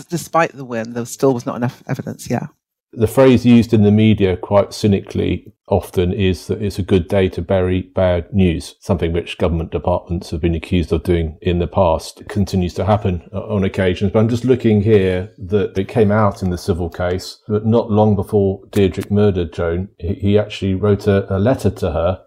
Despite 0.08 0.52
the 0.52 0.64
win, 0.64 0.94
there 0.94 1.06
still 1.06 1.32
was 1.32 1.46
not 1.46 1.56
enough 1.56 1.82
evidence, 1.86 2.28
yeah 2.28 2.48
the 2.96 3.06
phrase 3.06 3.44
used 3.44 3.72
in 3.72 3.82
the 3.82 3.90
media 3.90 4.36
quite 4.36 4.72
cynically 4.72 5.52
often 5.68 6.12
is 6.12 6.46
that 6.46 6.62
it's 6.62 6.78
a 6.78 6.82
good 6.82 7.08
day 7.08 7.28
to 7.30 7.40
bury 7.40 7.82
bad 7.82 8.32
news, 8.32 8.76
something 8.80 9.12
which 9.12 9.38
government 9.38 9.70
departments 9.70 10.30
have 10.30 10.40
been 10.40 10.54
accused 10.54 10.92
of 10.92 11.02
doing 11.02 11.38
in 11.40 11.58
the 11.58 11.66
past. 11.66 12.20
It 12.20 12.28
continues 12.28 12.74
to 12.74 12.84
happen 12.84 13.28
uh, 13.32 13.40
on 13.42 13.64
occasions. 13.64 14.12
But 14.12 14.20
I'm 14.20 14.28
just 14.28 14.44
looking 14.44 14.82
here 14.82 15.32
that 15.38 15.76
it 15.78 15.88
came 15.88 16.12
out 16.12 16.42
in 16.42 16.50
the 16.50 16.58
civil 16.58 16.90
case, 16.90 17.38
but 17.48 17.66
not 17.66 17.90
long 17.90 18.14
before 18.14 18.64
Diedrick 18.66 19.10
murdered 19.10 19.52
Joan, 19.52 19.88
he 19.98 20.38
actually 20.38 20.74
wrote 20.74 21.06
a, 21.06 21.34
a 21.34 21.38
letter 21.38 21.70
to 21.70 21.92
her 21.92 22.24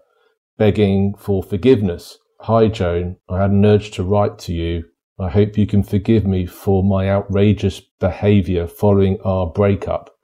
begging 0.56 1.14
for 1.16 1.42
forgiveness. 1.42 2.18
Hi, 2.40 2.68
Joan. 2.68 3.16
I 3.28 3.42
had 3.42 3.50
an 3.50 3.64
urge 3.64 3.92
to 3.92 4.02
write 4.02 4.38
to 4.40 4.52
you. 4.52 4.84
I 5.20 5.28
hope 5.28 5.58
you 5.58 5.66
can 5.66 5.82
forgive 5.82 6.26
me 6.26 6.46
for 6.46 6.84
my 6.84 7.10
outrageous 7.10 7.80
behaviour 7.80 8.66
following 8.66 9.20
our 9.22 9.46
breakup. 9.46 10.17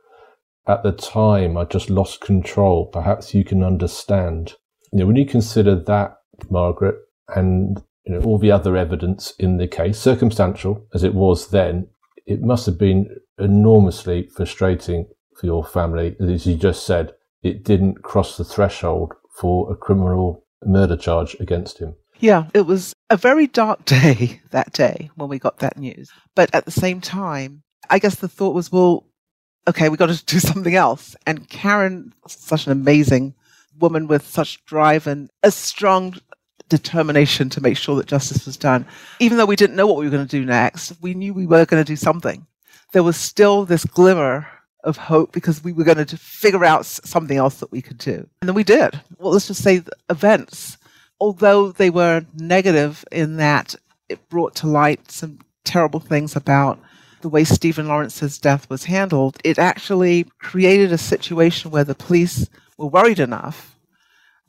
At 0.67 0.83
the 0.83 0.93
time, 0.93 1.57
I 1.57 1.65
just 1.65 1.91
lost 1.91 2.21
control. 2.21 2.87
Perhaps 2.87 3.35
you 3.35 3.45
can 3.45 3.63
understand. 3.63 4.55
You 4.93 5.01
know, 5.01 5.07
when 5.07 5.17
you 5.17 5.27
consider 5.27 5.77
that, 5.77 6.17
Margaret, 6.51 6.97
and 7.35 7.83
you 8.07 8.15
know, 8.15 8.21
all 8.23 8.39
the 8.39 8.51
other 8.51 8.77
evidence 8.77 9.35
in 9.39 9.59
the 9.59 9.69
case, 9.69 9.99
circumstantial 9.99 10.87
as 10.95 11.05
it 11.05 11.15
was 11.15 11.49
then, 11.49 11.89
it 12.27 12.43
must 12.43 12.67
have 12.67 12.79
been 12.79 13.09
enormously 13.39 14.29
frustrating 14.35 15.07
for 15.37 15.47
your 15.47 15.65
family. 15.65 16.17
As 16.21 16.47
you 16.47 16.57
just 16.57 16.87
said, 16.87 17.13
it 17.43 17.65
didn't 17.65 18.03
cross 18.03 18.37
the 18.37 18.45
threshold 18.45 19.13
for 19.37 19.71
a 19.71 19.77
criminal 19.77 20.45
murder 20.65 20.97
charge 20.97 21.37
against 21.41 21.79
him. 21.79 21.95
Yeah, 22.21 22.47
it 22.55 22.63
was 22.63 22.95
a 23.11 23.17
very 23.17 23.47
dark 23.47 23.85
day 23.85 24.41
that 24.51 24.73
day 24.73 25.11
when 25.17 25.29
we 25.29 25.39
got 25.39 25.59
that 25.59 25.77
news. 25.77 26.11
But 26.35 26.55
at 26.55 26.65
the 26.65 26.71
same 26.71 27.01
time, 27.01 27.63
I 27.91 27.99
guess 27.99 28.17
the 28.17 28.29
thought 28.29 28.55
was, 28.55 28.73
well, 28.73 29.07
okay, 29.69 29.89
we 29.89 29.97
got 29.97 30.09
to 30.09 30.25
do 30.27 30.39
something 30.39 30.75
else. 30.75 31.17
And 31.27 31.49
Karen, 31.49 32.13
such 32.27 32.67
an 32.67 32.73
amazing 32.73 33.35
woman 33.79 34.07
with 34.07 34.27
such 34.27 34.65
drive 34.65 35.07
and 35.07 35.31
a 35.43 35.51
strong 35.51 36.15
determination 36.69 37.51
to 37.51 37.61
make 37.61 37.77
sure 37.77 37.97
that 37.97 38.07
justice 38.07 38.47
was 38.47 38.57
done. 38.57 38.87
Even 39.21 39.39
though 39.39 39.47
we 39.47 39.57
didn't 39.57 39.77
know 39.77 39.87
what 39.87 39.97
we 39.97 40.05
were 40.05 40.11
going 40.11 40.27
to 40.27 40.41
do 40.41 40.45
next, 40.45 40.93
we 41.01 41.15
knew 41.15 41.35
we 41.35 41.47
were 41.47 41.67
going 41.67 41.83
to 41.83 41.87
do 41.87 41.97
something. 41.97 42.47
There 42.93 43.03
was 43.03 43.17
still 43.17 43.65
this 43.65 43.85
glimmer 43.85 44.47
of 44.85 44.97
hope 44.97 45.33
because 45.33 45.65
we 45.65 45.73
were 45.73 45.85
going 45.85 46.05
to 46.05 46.17
figure 46.17 46.65
out 46.65 46.87
something 46.87 47.37
else 47.37 47.57
that 47.61 47.73
we 47.73 47.83
could 47.83 47.99
do. 47.99 48.29
And 48.41 48.49
then 48.49 48.55
we 48.55 48.65
did. 48.65 49.01
Well, 49.19 49.33
let's 49.33 49.49
just 49.49 49.63
say 49.63 49.83
events, 50.11 50.79
although 51.21 51.73
they 51.73 51.91
were 51.91 52.25
negative 52.35 53.05
in 53.11 53.37
that 53.39 53.75
it 54.09 54.29
brought 54.29 54.55
to 54.57 54.67
light 54.67 55.11
some 55.11 55.39
terrible 55.65 56.01
things 56.01 56.37
about 56.37 56.79
the 57.25 57.31
way 57.31 57.43
Stephen 57.43 57.89
Lawrence's 57.89 58.37
death 58.37 58.69
was 58.69 58.85
handled, 58.85 59.39
it 59.45 59.59
actually 59.59 60.25
created 60.41 60.93
a 60.93 60.99
situation 60.99 61.71
where 61.71 61.83
the 61.83 61.95
police 61.95 62.51
were 62.77 62.87
worried 62.87 63.19
enough 63.19 63.79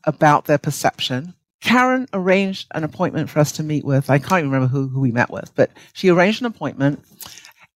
about 0.04 0.44
their 0.44 0.58
perception. 0.58 1.34
Karen 1.62 2.06
arranged 2.12 2.68
an 2.76 2.84
appointment 2.84 3.30
for 3.30 3.40
us 3.40 3.54
to 3.54 3.64
meet 3.64 3.86
with. 3.86 4.10
I 4.10 4.20
can't 4.20 4.40
even 4.40 4.52
remember 4.52 4.68
who, 4.68 4.90
who 4.90 5.00
we 5.00 5.14
met 5.14 5.30
with, 5.30 5.56
but 5.56 5.72
she 5.94 6.10
arranged 6.10 6.42
an 6.42 6.48
appointment. 6.48 7.02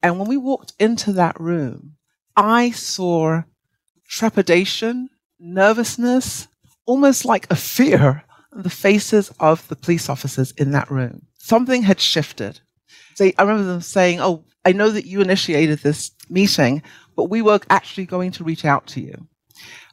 And 0.03 0.19
when 0.19 0.27
we 0.27 0.35
walked 0.35 0.73
into 0.81 1.13
that 1.13 1.39
room, 1.39 1.95
I 2.35 2.71
saw 2.71 3.43
trepidation, 4.05 5.11
nervousness, 5.39 6.49
almost 6.85 7.23
like 7.23 7.47
a 7.49 7.55
fear 7.55 8.25
on 8.53 8.63
the 8.63 8.69
faces 8.69 9.31
of 9.39 9.65
the 9.69 9.77
police 9.77 10.09
officers 10.09 10.51
in 10.57 10.71
that 10.71 10.91
room. 10.91 11.21
Something 11.37 11.83
had 11.83 12.01
shifted. 12.01 12.59
They, 13.17 13.33
I 13.37 13.43
remember 13.43 13.63
them 13.63 13.81
saying, 13.81 14.19
Oh, 14.19 14.43
I 14.65 14.71
know 14.71 14.89
that 14.89 15.05
you 15.05 15.21
initiated 15.21 15.79
this 15.79 16.11
meeting, 16.29 16.83
but 17.15 17.25
we 17.25 17.41
were 17.41 17.59
actually 17.69 18.05
going 18.05 18.31
to 18.31 18.43
reach 18.43 18.65
out 18.65 18.87
to 18.87 19.01
you 19.01 19.27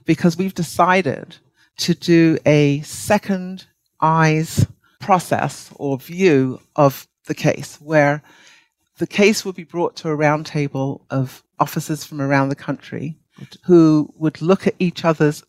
because 0.05 0.37
we've 0.37 0.55
decided 0.55 1.37
to 1.79 1.95
do 1.95 2.39
a 2.47 2.81
second 2.83 3.67
eyes 4.01 4.67
process 5.01 5.71
or 5.77 5.99
view 5.99 6.61
of 6.75 7.07
the 7.27 7.35
case 7.35 7.81
where 7.81 8.23
the 8.99 9.07
case 9.07 9.45
would 9.45 9.55
be 9.55 9.65
brought 9.65 9.95
to 9.97 10.09
a 10.09 10.17
roundtable 10.17 11.03
of 11.11 11.43
officers 11.59 12.05
from 12.05 12.21
around 12.21 12.49
the 12.49 12.55
country 12.57 13.17
who 13.65 14.13
would 14.17 14.41
look 14.41 14.67
at 14.67 14.75
each 14.79 15.05
other's 15.05 15.43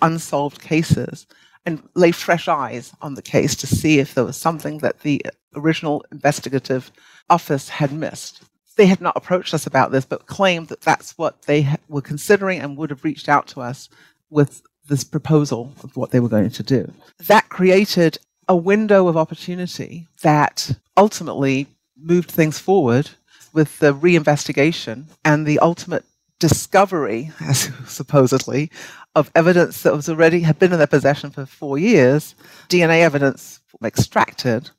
unsolved 0.00 0.60
cases 0.60 1.26
and 1.66 1.82
lay 1.94 2.12
fresh 2.12 2.48
eyes 2.48 2.92
on 3.00 3.14
the 3.14 3.22
case 3.22 3.54
to 3.56 3.66
see 3.66 3.98
if 3.98 4.14
there 4.14 4.24
was 4.24 4.36
something 4.36 4.78
that 4.78 5.00
the 5.00 5.24
original 5.54 6.04
investigative 6.10 6.90
office 7.28 7.68
had 7.68 7.92
missed. 7.92 8.42
They 8.76 8.86
had 8.86 9.00
not 9.00 9.16
approached 9.16 9.54
us 9.54 9.66
about 9.66 9.92
this, 9.92 10.04
but 10.04 10.26
claimed 10.26 10.68
that 10.68 10.80
that's 10.80 11.16
what 11.18 11.42
they 11.42 11.68
were 11.88 12.00
considering 12.00 12.60
and 12.60 12.76
would 12.76 12.90
have 12.90 13.04
reached 13.04 13.28
out 13.28 13.46
to 13.48 13.60
us 13.60 13.88
with 14.30 14.62
this 14.88 15.04
proposal 15.04 15.72
of 15.82 15.96
what 15.96 16.10
they 16.10 16.20
were 16.20 16.28
going 16.28 16.50
to 16.50 16.62
do. 16.62 16.92
That 17.26 17.48
created 17.48 18.18
a 18.48 18.56
window 18.56 19.08
of 19.08 19.16
opportunity 19.16 20.08
that 20.22 20.72
ultimately 20.96 21.68
moved 21.96 22.30
things 22.30 22.58
forward 22.58 23.10
with 23.52 23.78
the 23.78 23.94
reinvestigation 23.94 25.04
and 25.24 25.46
the 25.46 25.58
ultimate 25.58 26.04
discovery, 26.38 27.30
as 27.40 27.70
supposedly, 27.86 28.70
of 29.14 29.30
evidence 29.34 29.82
that 29.82 29.94
was 29.94 30.08
already 30.08 30.40
had 30.40 30.58
been 30.58 30.72
in 30.72 30.78
their 30.78 30.86
possession 30.86 31.30
for 31.30 31.46
four 31.46 31.78
years, 31.78 32.34
DNA 32.68 33.00
evidence 33.00 33.60
extracted, 33.84 34.70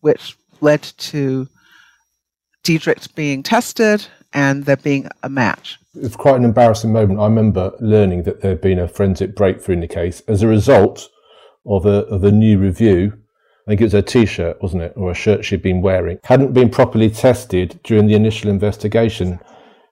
which 0.00 0.36
led 0.60 0.82
to 0.82 1.48
Diedrick 2.66 3.14
being 3.14 3.44
tested 3.44 4.08
and 4.32 4.64
there 4.64 4.76
being 4.76 5.08
a 5.22 5.28
match. 5.28 5.78
It's 5.94 6.16
quite 6.16 6.34
an 6.34 6.44
embarrassing 6.44 6.92
moment. 6.92 7.20
I 7.20 7.26
remember 7.26 7.72
learning 7.78 8.24
that 8.24 8.40
there 8.40 8.50
had 8.50 8.60
been 8.60 8.80
a 8.80 8.88
forensic 8.88 9.36
breakthrough 9.36 9.74
in 9.74 9.80
the 9.82 9.86
case 9.86 10.20
as 10.26 10.42
a 10.42 10.48
result 10.48 11.08
of 11.64 11.86
a, 11.86 12.04
of 12.06 12.24
a 12.24 12.32
new 12.32 12.58
review. 12.58 13.12
I 13.66 13.70
think 13.70 13.80
it 13.82 13.84
was 13.84 13.94
a 13.94 14.02
t-shirt, 14.02 14.60
wasn't 14.60 14.82
it, 14.82 14.94
or 14.96 15.12
a 15.12 15.14
shirt 15.14 15.44
she'd 15.44 15.62
been 15.62 15.80
wearing, 15.80 16.18
hadn't 16.24 16.54
been 16.54 16.68
properly 16.68 17.08
tested 17.08 17.78
during 17.84 18.08
the 18.08 18.14
initial 18.14 18.50
investigation. 18.50 19.38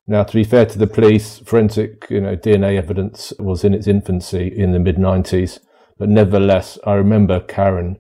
Now, 0.09 0.25
to 0.25 0.35
be 0.35 0.43
fair 0.43 0.67
to 0.67 0.79
the 0.79 0.89
police, 0.89 1.39
forensic, 1.39 2.09
you 2.11 2.21
know, 2.21 2.37
DNA 2.37 2.77
evidence 2.77 3.33
was 3.39 3.63
in 3.63 3.73
its 3.73 3.87
infancy 3.87 4.49
in 4.49 4.73
the 4.73 4.81
mid 4.81 4.97
'90s, 4.97 5.61
but 5.97 6.09
nevertheless, 6.09 6.77
I 6.85 6.95
remember 6.95 7.39
Karen, 7.39 7.99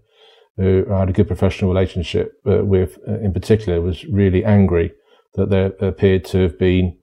who 0.57 0.87
I 0.91 1.01
had 1.01 1.11
a 1.11 1.13
good 1.13 1.27
professional 1.27 1.73
relationship 1.73 2.41
uh, 2.47 2.65
with, 2.65 2.99
uh, 3.09 3.19
in 3.21 3.33
particular, 3.33 3.81
was 3.81 4.05
really 4.05 4.45
angry 4.45 4.93
that 5.35 5.51
there 5.51 5.73
appeared 5.81 6.25
to 6.27 6.39
have 6.39 6.59
been 6.59 6.97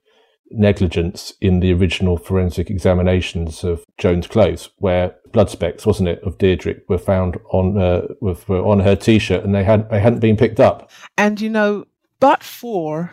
negligence 0.52 1.34
in 1.42 1.60
the 1.60 1.74
original 1.74 2.18
forensic 2.18 2.70
examinations 2.70 3.64
of 3.64 3.84
Joan's 3.98 4.28
clothes, 4.28 4.70
where 4.78 5.16
blood 5.32 5.50
specks, 5.50 5.86
wasn't 5.86 6.10
it, 6.10 6.22
of 6.24 6.38
Diedrick 6.38 6.82
were 6.88 6.98
found 6.98 7.38
on 7.52 7.78
uh, 7.78 8.08
were, 8.22 8.38
were 8.48 8.66
on 8.66 8.80
her 8.82 8.96
t-shirt, 8.96 9.44
and 9.44 9.56
they 9.56 9.64
had 9.64 9.90
they 9.90 10.00
hadn't 10.00 10.20
been 10.20 10.38
picked 10.38 10.60
up. 10.60 10.90
And 11.18 11.40
you 11.40 11.50
know, 11.50 11.86
but 12.20 12.44
for 12.44 13.12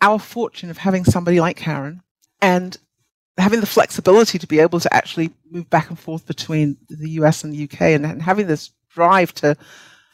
our 0.00 0.18
fortune 0.18 0.70
of 0.70 0.78
having 0.78 1.04
somebody 1.04 1.40
like 1.40 1.56
Karen 1.56 2.02
and 2.40 2.76
having 3.38 3.60
the 3.60 3.66
flexibility 3.66 4.38
to 4.38 4.46
be 4.46 4.58
able 4.58 4.80
to 4.80 4.92
actually 4.92 5.30
move 5.50 5.70
back 5.70 5.88
and 5.88 5.98
forth 5.98 6.26
between 6.26 6.76
the 6.88 7.10
US 7.10 7.44
and 7.44 7.52
the 7.52 7.64
UK 7.64 7.80
and, 7.80 8.04
and 8.04 8.20
having 8.20 8.46
this 8.46 8.72
drive 8.94 9.32
to 9.34 9.56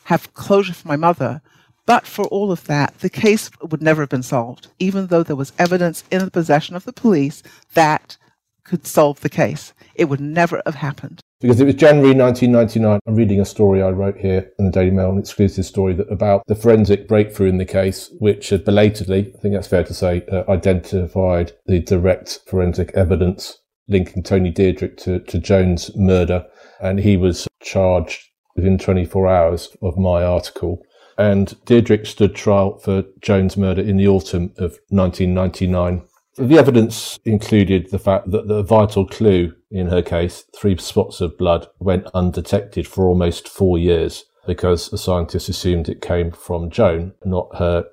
have 0.05 0.33
closure 0.35 0.73
for 0.73 0.89
my 0.89 0.97
mother. 0.97 1.43
But 1.87 2.07
for 2.07 2.27
all 2.27 2.53
of 2.53 2.65
that, 2.65 2.99
the 2.99 3.11
case 3.11 3.51
would 3.63 3.83
never 3.83 4.03
have 4.03 4.11
been 4.11 4.23
solved, 4.23 4.69
even 4.79 5.07
though 5.07 5.23
there 5.23 5.37
was 5.37 5.53
evidence 5.59 6.05
in 6.11 6.25
the 6.25 6.31
possession 6.31 6.77
of 6.77 6.85
the 6.85 6.93
police 6.93 7.43
that 7.75 8.17
could 8.65 8.87
solve 8.87 9.21
the 9.21 9.31
case. 9.31 9.73
It 9.95 10.07
would 10.07 10.21
never 10.21 10.63
have 10.67 10.75
happened 10.75 11.23
because 11.41 11.61
it 11.61 11.67
was 11.67 11.75
January 11.75 12.15
1999. 12.15 13.01
I'm 13.07 13.15
reading 13.15 13.41
a 13.41 13.45
story 13.45 13.81
I 13.81 13.91
wrote 13.91 14.19
here 14.19 14.51
in 14.59 14.67
the 14.67 14.73
Daily 14.73 14.91
Mail, 14.91 15.11
an 15.11 15.19
exclusive 15.19 15.65
story 15.65 15.95
that, 15.95 16.11
about 16.11 16.43
the 16.49 16.55
forensic 16.55 17.07
breakthrough 17.07 17.49
in 17.49 17.59
the 17.59 17.65
case, 17.65 18.11
which 18.19 18.51
had 18.51 18.65
belatedly, 18.65 19.33
I 19.37 19.41
think 19.41 19.55
that's 19.55 19.69
fair 19.69 19.85
to 19.85 19.95
say, 19.95 20.25
uh, 20.33 20.45
identified 20.49 21.53
the 21.67 21.81
direct 21.81 22.41
forensic 22.47 22.91
evidence 22.95 23.59
linking 23.87 24.23
Tony 24.23 24.53
Diedrick 24.53 24.97
to, 24.99 25.21
to 25.21 25.39
Joan's 25.39 25.95
murder. 25.97 26.45
And 26.81 26.99
he 26.99 27.17
was 27.17 27.47
charged 27.63 28.28
within 28.59 28.79
24 28.79 29.27
hours 29.27 29.77
of 29.81 29.97
my 29.97 30.23
article. 30.23 30.83
And 31.17 31.49
Diedrick 31.65 32.07
stood 32.07 32.35
trial 32.35 32.79
for 32.79 33.05
Joan's 33.21 33.57
murder 33.57 33.83
in 33.83 33.97
the 33.97 34.07
autumn 34.07 34.53
of 34.59 34.79
1999. 34.91 36.03
The 36.37 36.59
evidence 36.59 37.19
included 37.25 37.91
the 37.91 37.99
fact 37.99 38.31
that 38.31 38.47
the 38.47 38.63
vital 38.63 39.07
clue 39.07 39.55
in 39.71 39.89
her 39.89 40.03
case, 40.03 40.45
three 40.57 40.77
spots 40.79 41.21
of 41.21 41.37
blood, 41.37 41.69
went 41.79 42.07
undetected 42.15 42.87
for 42.87 43.07
almost 43.07 43.49
four 43.49 43.79
years 43.79 44.25
because 44.47 44.89
the 44.89 44.99
scientists 44.99 45.49
assumed 45.49 45.89
it 45.89 46.01
came 46.01 46.31
from 46.31 46.71
Joan, 46.71 47.13
not 47.25 47.57
her 47.57 47.85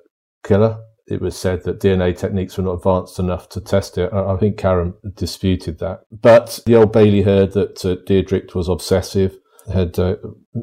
killer. 0.42 0.78
It 1.06 1.20
was 1.20 1.36
said 1.36 1.64
that 1.64 1.80
DNA 1.80 2.16
techniques 2.16 2.56
were 2.56 2.64
not 2.64 2.74
advanced 2.74 3.18
enough 3.18 3.48
to 3.50 3.60
test 3.60 3.98
it. 3.98 4.12
I 4.12 4.36
think 4.38 4.56
Karen 4.56 4.94
disputed 5.14 5.78
that. 5.78 6.00
But 6.10 6.60
the 6.66 6.76
Old 6.76 6.92
Bailey 6.92 7.22
heard 7.22 7.52
that 7.52 7.84
uh, 7.84 7.96
Diedrick 8.06 8.54
was 8.54 8.68
obsessive, 8.68 9.38
had 9.72 9.98
uh, 9.98 10.16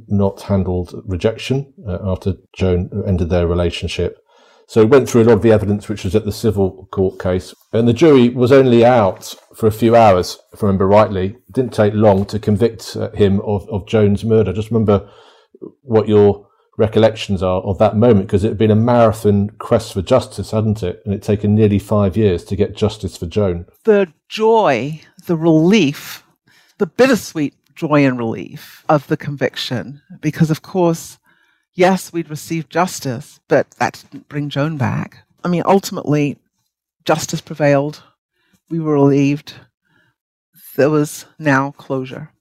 not 0.07 0.41
handled 0.41 1.01
rejection 1.05 1.73
uh, 1.87 1.99
after 2.03 2.33
Joan 2.55 3.03
ended 3.07 3.29
their 3.29 3.47
relationship, 3.47 4.17
so 4.67 4.85
went 4.85 5.09
through 5.09 5.23
a 5.23 5.25
lot 5.25 5.33
of 5.33 5.41
the 5.41 5.51
evidence 5.51 5.89
which 5.89 6.03
was 6.03 6.15
at 6.15 6.25
the 6.25 6.31
civil 6.31 6.87
court 6.91 7.19
case. 7.19 7.53
And 7.73 7.87
the 7.87 7.93
jury 7.93 8.29
was 8.29 8.51
only 8.51 8.85
out 8.85 9.35
for 9.55 9.67
a 9.67 9.71
few 9.71 9.95
hours, 9.95 10.39
if 10.53 10.63
I 10.63 10.67
remember 10.67 10.87
rightly. 10.87 11.25
It 11.25 11.53
didn't 11.53 11.73
take 11.73 11.93
long 11.93 12.25
to 12.27 12.39
convict 12.39 12.95
uh, 12.95 13.11
him 13.11 13.41
of, 13.41 13.67
of 13.69 13.87
Joan's 13.87 14.23
murder. 14.23 14.53
Just 14.53 14.71
remember 14.71 15.09
what 15.81 16.07
your 16.07 16.47
recollections 16.77 17.43
are 17.43 17.61
of 17.61 17.77
that 17.77 17.97
moment, 17.97 18.25
because 18.25 18.43
it 18.43 18.49
had 18.49 18.57
been 18.57 18.71
a 18.71 18.75
marathon 18.75 19.49
quest 19.59 19.93
for 19.93 20.01
justice, 20.01 20.51
hadn't 20.51 20.81
it? 20.81 21.01
And 21.05 21.13
it 21.13 21.21
taken 21.21 21.53
nearly 21.53 21.77
five 21.77 22.17
years 22.17 22.43
to 22.45 22.55
get 22.55 22.75
justice 22.75 23.15
for 23.15 23.27
Joan. 23.27 23.65
The 23.83 24.11
joy, 24.27 25.01
the 25.27 25.37
relief, 25.37 26.23
the 26.79 26.87
bittersweet 26.87 27.53
joy 27.75 28.05
and 28.05 28.17
relief 28.17 28.83
of 28.89 29.07
the 29.07 29.17
conviction, 29.17 30.01
because 30.21 30.51
of 30.51 30.61
course, 30.61 31.17
yes, 31.73 32.13
we'd 32.13 32.29
received 32.29 32.69
justice, 32.69 33.39
but 33.47 33.71
that 33.71 34.03
didn't 34.11 34.29
bring 34.29 34.49
Joan 34.49 34.77
back. 34.77 35.25
I 35.43 35.47
mean, 35.47 35.63
ultimately, 35.65 36.37
justice 37.05 37.41
prevailed. 37.41 38.03
We 38.69 38.79
were 38.79 38.93
relieved. 38.93 39.53
There 40.75 40.89
was 40.89 41.25
now 41.37 41.71
closure. 41.71 42.31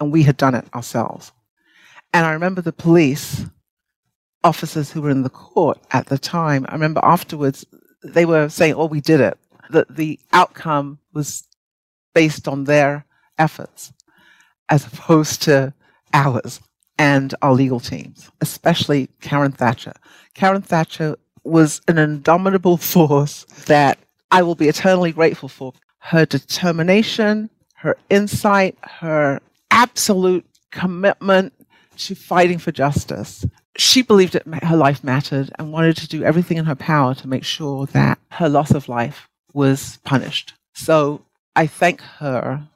And 0.00 0.12
we 0.12 0.22
had 0.22 0.36
done 0.36 0.54
it 0.54 0.66
ourselves. 0.74 1.32
And 2.12 2.24
I 2.24 2.32
remember 2.32 2.60
the 2.60 2.72
police 2.72 3.44
officers 4.44 4.90
who 4.90 5.02
were 5.02 5.10
in 5.10 5.22
the 5.22 5.30
court 5.30 5.78
at 5.90 6.06
the 6.06 6.18
time, 6.18 6.64
I 6.68 6.72
remember 6.72 7.00
afterwards, 7.02 7.64
they 8.02 8.24
were 8.24 8.48
saying, 8.48 8.74
oh, 8.74 8.86
we 8.86 9.00
did 9.00 9.20
it. 9.20 9.38
That 9.70 9.94
the 9.94 10.18
outcome 10.32 10.98
was 11.12 11.46
based 12.14 12.48
on 12.48 12.64
their 12.64 13.04
efforts 13.38 13.92
as 14.68 14.86
opposed 14.86 15.42
to 15.42 15.72
ours 16.12 16.60
and 16.98 17.34
our 17.42 17.52
legal 17.52 17.80
teams, 17.80 18.30
especially 18.40 19.08
Karen 19.20 19.52
Thatcher. 19.52 19.92
Karen 20.34 20.62
Thatcher 20.62 21.16
was 21.44 21.80
an 21.88 21.98
indomitable 21.98 22.76
force 22.76 23.44
that 23.66 23.98
I 24.30 24.42
will 24.42 24.54
be 24.54 24.68
eternally 24.68 25.12
grateful 25.12 25.48
for. 25.48 25.72
Her 26.00 26.26
determination, 26.26 27.50
her 27.76 27.96
insight, 28.10 28.76
her 28.82 29.40
absolute 29.70 30.44
commitment 30.70 31.52
to 31.98 32.14
fighting 32.14 32.58
for 32.58 32.72
justice. 32.72 33.44
She 33.76 34.02
believed 34.02 34.32
that 34.34 34.64
her 34.64 34.76
life 34.76 35.04
mattered 35.04 35.50
and 35.58 35.72
wanted 35.72 35.96
to 35.98 36.08
do 36.08 36.22
everything 36.24 36.56
in 36.56 36.64
her 36.64 36.74
power 36.74 37.14
to 37.14 37.28
make 37.28 37.44
sure 37.44 37.86
that 37.86 38.18
her 38.32 38.48
loss 38.48 38.72
of 38.72 38.88
life 38.88 39.28
was 39.54 39.98
punished. 40.04 40.54
So 40.74 41.22
I 41.56 41.66
thank 41.66 42.00
her. 42.00 42.68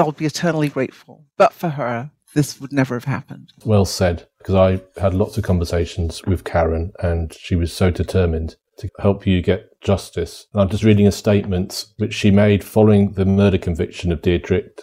I'll 0.00 0.12
be 0.12 0.26
eternally 0.26 0.68
grateful. 0.68 1.24
But 1.36 1.52
for 1.52 1.70
her, 1.70 2.10
this 2.34 2.60
would 2.60 2.72
never 2.72 2.94
have 2.94 3.04
happened. 3.04 3.52
Well 3.64 3.84
said, 3.84 4.28
because 4.38 4.54
I 4.54 4.82
had 5.00 5.14
lots 5.14 5.38
of 5.38 5.44
conversations 5.44 6.22
with 6.24 6.44
Karen 6.44 6.92
and 7.02 7.32
she 7.32 7.56
was 7.56 7.72
so 7.72 7.90
determined 7.90 8.56
to 8.78 8.90
help 8.98 9.26
you 9.26 9.40
get 9.42 9.80
justice. 9.80 10.46
And 10.52 10.62
I'm 10.62 10.68
just 10.68 10.84
reading 10.84 11.06
a 11.06 11.12
statement 11.12 11.86
which 11.96 12.14
she 12.14 12.30
made 12.30 12.62
following 12.62 13.12
the 13.12 13.24
murder 13.24 13.58
conviction 13.58 14.12
of 14.12 14.20
Diedrick. 14.20 14.82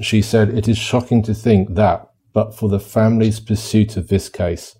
She 0.00 0.22
said, 0.22 0.50
It 0.50 0.68
is 0.68 0.78
shocking 0.78 1.22
to 1.24 1.34
think 1.34 1.74
that, 1.74 2.08
but 2.32 2.54
for 2.54 2.68
the 2.68 2.80
family's 2.80 3.40
pursuit 3.40 3.96
of 3.96 4.08
this 4.08 4.28
case, 4.28 4.78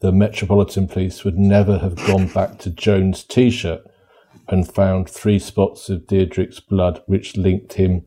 the 0.00 0.12
Metropolitan 0.12 0.88
Police 0.88 1.24
would 1.24 1.38
never 1.38 1.78
have 1.78 1.96
gone 1.96 2.28
back 2.28 2.58
to 2.60 2.70
Joan's 2.70 3.24
t 3.24 3.50
shirt 3.50 3.82
and 4.48 4.72
found 4.72 5.10
three 5.10 5.38
spots 5.38 5.90
of 5.90 6.06
Diedrick's 6.06 6.60
blood 6.60 7.02
which 7.06 7.36
linked 7.36 7.74
him 7.74 8.06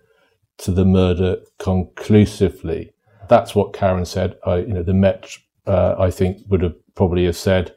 to 0.61 0.71
the 0.71 0.85
murder 0.85 1.37
conclusively 1.59 2.93
that's 3.31 3.55
what 3.55 3.71
Karen 3.71 4.03
said. 4.03 4.37
I, 4.45 4.57
you 4.57 4.73
know, 4.73 4.83
the 4.83 4.93
Met, 4.93 5.37
uh, 5.65 5.95
I 5.97 6.11
think, 6.11 6.39
would 6.49 6.61
have 6.61 6.75
probably 6.95 7.23
have 7.25 7.37
said 7.37 7.73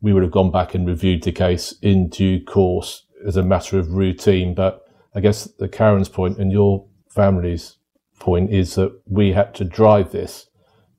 we 0.00 0.12
would 0.12 0.24
have 0.24 0.32
gone 0.32 0.50
back 0.50 0.74
and 0.74 0.84
reviewed 0.84 1.22
the 1.22 1.30
case 1.30 1.72
in 1.82 2.08
due 2.08 2.44
course 2.44 3.06
as 3.24 3.36
a 3.36 3.44
matter 3.44 3.78
of 3.78 3.92
routine. 3.92 4.56
But 4.56 4.84
I 5.14 5.20
guess 5.20 5.44
the 5.44 5.68
Karen's 5.68 6.08
point 6.08 6.38
and 6.38 6.50
your 6.50 6.84
family's 7.08 7.76
point 8.18 8.52
is 8.52 8.74
that 8.74 9.00
we 9.06 9.30
had 9.30 9.54
to 9.54 9.64
drive 9.64 10.10
this. 10.10 10.48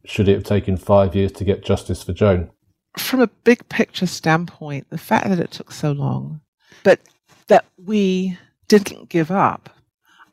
Should 0.06 0.30
it 0.30 0.36
have 0.36 0.46
taken 0.46 0.78
five 0.78 1.14
years 1.14 1.34
to 1.34 1.44
get 1.44 1.66
justice 1.66 2.04
for 2.04 2.14
Joan? 2.14 2.52
From 2.98 3.20
a 3.20 3.28
big 3.28 3.68
picture 3.68 4.08
standpoint, 4.08 4.90
the 4.92 4.98
fact 4.98 5.28
that 5.28 5.40
it 5.40 5.52
took 5.52 5.74
so 5.74 5.92
long, 5.92 6.40
but 6.84 7.02
that 7.48 7.66
we 7.78 8.38
didn't 8.70 9.10
give 9.10 9.30
up, 9.30 9.76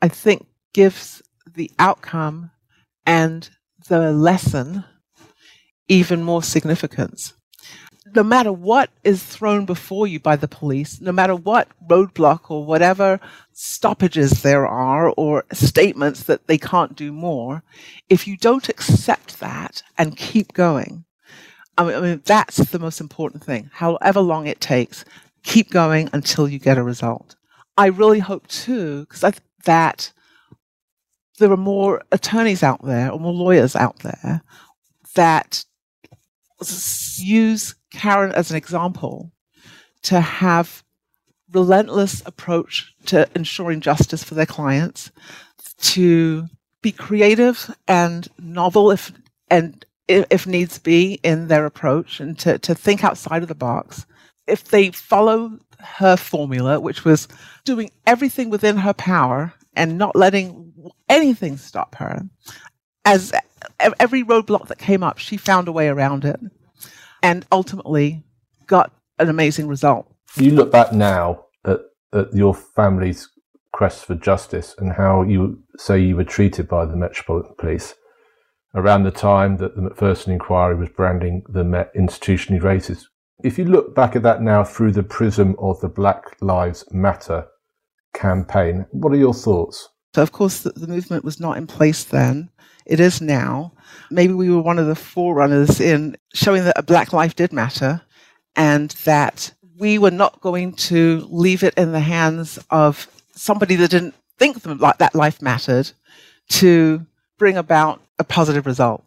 I 0.01 0.07
think 0.07 0.47
gives 0.73 1.21
the 1.53 1.71
outcome 1.79 2.51
and 3.05 3.49
the 3.89 4.11
lesson 4.11 4.83
even 5.87 6.23
more 6.23 6.43
significance. 6.43 7.33
No 8.13 8.23
matter 8.23 8.51
what 8.51 8.89
is 9.03 9.23
thrown 9.23 9.65
before 9.65 10.07
you 10.07 10.19
by 10.19 10.35
the 10.35 10.47
police, 10.47 10.99
no 10.99 11.11
matter 11.11 11.35
what 11.35 11.69
roadblock 11.89 12.49
or 12.49 12.65
whatever 12.65 13.19
stoppages 13.53 14.41
there 14.41 14.67
are 14.67 15.09
or 15.15 15.45
statements 15.53 16.23
that 16.23 16.47
they 16.47 16.57
can't 16.57 16.95
do 16.95 17.11
more, 17.11 17.63
if 18.09 18.27
you 18.27 18.35
don't 18.37 18.69
accept 18.69 19.39
that 19.39 19.83
and 19.97 20.17
keep 20.17 20.53
going, 20.53 21.05
I 21.77 21.85
mean, 21.85 21.95
I 21.95 22.01
mean 22.01 22.21
that's 22.25 22.57
the 22.57 22.79
most 22.79 22.99
important 22.99 23.43
thing. 23.43 23.69
However 23.73 24.19
long 24.19 24.47
it 24.47 24.59
takes, 24.59 25.05
keep 25.43 25.69
going 25.69 26.09
until 26.11 26.47
you 26.49 26.59
get 26.59 26.77
a 26.77 26.83
result. 26.83 27.35
I 27.77 27.87
really 27.87 28.19
hope 28.19 28.47
too, 28.47 29.01
because 29.01 29.39
that 29.65 30.11
there 31.39 31.51
are 31.51 31.57
more 31.57 32.03
attorneys 32.11 32.63
out 32.63 32.83
there 32.83 33.11
or 33.11 33.19
more 33.19 33.33
lawyers 33.33 33.75
out 33.75 33.99
there 33.99 34.41
that 35.15 35.63
use 37.17 37.75
Karen 37.91 38.31
as 38.33 38.51
an 38.51 38.57
example 38.57 39.31
to 40.03 40.21
have 40.21 40.83
relentless 41.51 42.21
approach 42.25 42.93
to 43.05 43.27
ensuring 43.35 43.81
justice 43.81 44.23
for 44.23 44.35
their 44.35 44.45
clients, 44.45 45.11
to 45.79 46.47
be 46.81 46.91
creative 46.91 47.73
and 47.87 48.27
novel 48.39 48.91
if 48.91 49.11
and 49.49 49.85
if 50.07 50.47
needs 50.47 50.79
be 50.79 51.19
in 51.23 51.47
their 51.47 51.65
approach 51.65 52.19
and 52.19 52.37
to, 52.39 52.57
to 52.59 52.75
think 52.75 53.03
outside 53.03 53.41
of 53.41 53.47
the 53.47 53.55
box. 53.55 54.05
If 54.47 54.65
they 54.65 54.91
follow 54.91 55.57
her 55.79 56.17
formula, 56.17 56.79
which 56.79 57.05
was 57.05 57.27
doing 57.63 57.91
everything 58.05 58.49
within 58.49 58.77
her 58.77 58.93
power 58.93 59.53
and 59.73 59.97
not 59.97 60.15
letting 60.15 60.70
anything 61.11 61.57
stop 61.57 61.95
her, 61.95 62.23
as 63.05 63.33
every 63.99 64.23
roadblock 64.23 64.67
that 64.67 64.79
came 64.79 65.03
up, 65.03 65.17
she 65.17 65.37
found 65.37 65.67
a 65.67 65.71
way 65.71 65.87
around 65.87 66.25
it 66.25 66.39
and 67.21 67.45
ultimately 67.51 68.23
got 68.67 68.91
an 69.19 69.29
amazing 69.29 69.67
result. 69.67 70.11
You 70.37 70.51
look 70.51 70.71
back 70.71 70.93
now 70.93 71.45
at, 71.65 71.81
at 72.13 72.33
your 72.33 72.53
family's 72.53 73.29
quest 73.73 74.05
for 74.05 74.15
justice 74.15 74.75
and 74.77 74.93
how 74.93 75.23
you 75.23 75.61
say 75.77 75.99
you 75.99 76.15
were 76.15 76.23
treated 76.23 76.67
by 76.67 76.85
the 76.85 76.95
Metropolitan 76.95 77.55
Police 77.57 77.95
around 78.73 79.03
the 79.03 79.11
time 79.11 79.57
that 79.57 79.75
the 79.75 79.81
Macpherson 79.81 80.33
inquiry 80.33 80.75
was 80.75 80.89
branding 80.89 81.43
the 81.49 81.63
Met 81.63 81.93
institutionally 81.95 82.61
racist. 82.61 83.03
If 83.43 83.57
you 83.57 83.65
look 83.65 83.95
back 83.95 84.15
at 84.15 84.23
that 84.23 84.41
now 84.41 84.63
through 84.63 84.93
the 84.93 85.03
prism 85.03 85.55
of 85.59 85.79
the 85.81 85.89
Black 85.89 86.23
Lives 86.41 86.85
Matter 86.91 87.47
campaign, 88.13 88.85
what 88.91 89.11
are 89.11 89.17
your 89.17 89.33
thoughts? 89.33 89.89
So, 90.13 90.21
of 90.21 90.31
course, 90.31 90.61
the, 90.61 90.71
the 90.71 90.87
movement 90.87 91.23
was 91.23 91.39
not 91.39 91.57
in 91.57 91.67
place 91.67 92.03
then. 92.03 92.49
It 92.85 92.99
is 92.99 93.21
now. 93.21 93.73
Maybe 94.09 94.33
we 94.33 94.49
were 94.49 94.61
one 94.61 94.79
of 94.79 94.87
the 94.87 94.95
forerunners 94.95 95.79
in 95.79 96.17
showing 96.33 96.65
that 96.65 96.77
a 96.77 96.83
black 96.83 97.13
life 97.13 97.35
did 97.35 97.53
matter 97.53 98.01
and 98.55 98.91
that 99.05 99.53
we 99.77 99.97
were 99.97 100.11
not 100.11 100.41
going 100.41 100.73
to 100.73 101.27
leave 101.29 101.63
it 101.63 101.73
in 101.75 101.91
the 101.91 101.99
hands 101.99 102.59
of 102.69 103.07
somebody 103.33 103.75
that 103.75 103.91
didn't 103.91 104.15
think 104.37 104.61
that 104.61 104.97
that 104.99 105.15
life 105.15 105.41
mattered 105.41 105.91
to 106.49 107.05
bring 107.37 107.57
about 107.57 108.01
a 108.19 108.23
positive 108.23 108.65
result. 108.65 109.03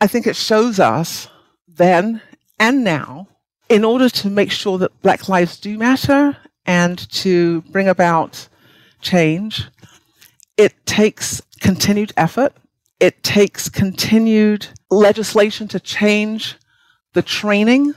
I 0.00 0.06
think 0.06 0.26
it 0.26 0.36
shows 0.36 0.78
us 0.78 1.28
then 1.66 2.20
and 2.58 2.84
now, 2.84 3.28
in 3.68 3.84
order 3.84 4.08
to 4.08 4.30
make 4.30 4.50
sure 4.50 4.78
that 4.78 5.02
black 5.02 5.28
lives 5.28 5.58
do 5.58 5.76
matter 5.76 6.36
and 6.66 6.98
to 7.10 7.62
bring 7.62 7.88
about 7.88 8.48
change, 9.00 9.66
it 10.56 10.74
takes 10.86 11.42
continued 11.60 12.12
effort 12.16 12.54
it 13.00 13.22
takes 13.22 13.68
continued 13.68 14.68
legislation 14.90 15.68
to 15.68 15.78
change 15.78 16.56
the 17.12 17.22
training, 17.22 17.94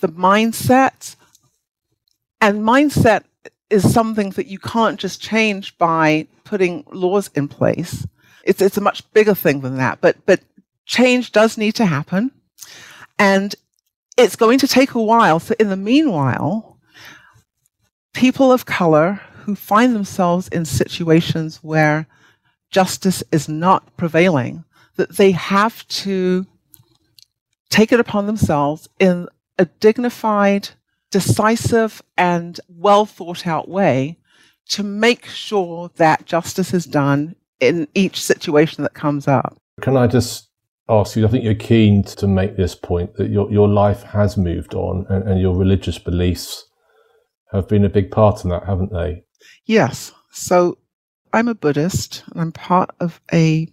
the 0.00 0.08
mindset. 0.08 1.16
And 2.40 2.62
mindset 2.62 3.24
is 3.68 3.92
something 3.92 4.30
that 4.30 4.46
you 4.46 4.58
can't 4.58 4.98
just 4.98 5.20
change 5.20 5.76
by 5.78 6.26
putting 6.44 6.84
laws 6.90 7.30
in 7.34 7.46
place. 7.46 8.06
It's, 8.42 8.60
it's 8.60 8.78
a 8.78 8.80
much 8.80 9.08
bigger 9.12 9.34
thing 9.34 9.60
than 9.60 9.76
that. 9.76 10.00
But, 10.00 10.16
but 10.26 10.40
change 10.86 11.30
does 11.30 11.58
need 11.58 11.76
to 11.76 11.86
happen. 11.86 12.32
And 13.18 13.54
it's 14.16 14.34
going 14.34 14.58
to 14.58 14.66
take 14.66 14.94
a 14.94 15.02
while. 15.02 15.38
So, 15.38 15.54
in 15.60 15.68
the 15.68 15.76
meanwhile, 15.76 16.78
people 18.14 18.50
of 18.50 18.66
color 18.66 19.20
who 19.50 19.56
find 19.56 19.94
themselves 19.94 20.46
in 20.48 20.64
situations 20.64 21.58
where 21.62 22.06
justice 22.70 23.24
is 23.32 23.48
not 23.48 23.96
prevailing, 23.96 24.64
that 24.94 25.16
they 25.16 25.32
have 25.32 25.86
to 25.88 26.46
take 27.68 27.92
it 27.92 27.98
upon 27.98 28.26
themselves 28.26 28.88
in 29.00 29.28
a 29.58 29.64
dignified, 29.64 30.68
decisive, 31.10 32.00
and 32.16 32.60
well 32.68 33.06
thought 33.06 33.44
out 33.46 33.68
way 33.68 34.16
to 34.68 34.84
make 34.84 35.26
sure 35.26 35.90
that 35.96 36.26
justice 36.26 36.72
is 36.72 36.84
done 36.84 37.34
in 37.58 37.88
each 37.94 38.22
situation 38.22 38.84
that 38.84 38.94
comes 38.94 39.26
up. 39.26 39.60
Can 39.80 39.96
I 39.96 40.06
just 40.06 40.48
ask 40.88 41.16
you? 41.16 41.26
I 41.26 41.28
think 41.28 41.42
you're 41.42 41.54
keen 41.54 42.04
to 42.04 42.28
make 42.28 42.56
this 42.56 42.76
point 42.76 43.16
that 43.16 43.30
your, 43.30 43.50
your 43.50 43.68
life 43.68 44.04
has 44.04 44.36
moved 44.36 44.74
on 44.74 45.06
and, 45.08 45.28
and 45.28 45.40
your 45.40 45.56
religious 45.56 45.98
beliefs 45.98 46.66
have 47.50 47.66
been 47.66 47.84
a 47.84 47.88
big 47.88 48.12
part 48.12 48.44
in 48.44 48.50
that, 48.50 48.64
haven't 48.64 48.92
they? 48.92 49.24
Yes. 49.64 50.12
So 50.30 50.78
I'm 51.32 51.48
a 51.48 51.54
Buddhist 51.54 52.24
and 52.32 52.40
I'm 52.40 52.52
part 52.52 52.90
of 53.00 53.20
a 53.32 53.68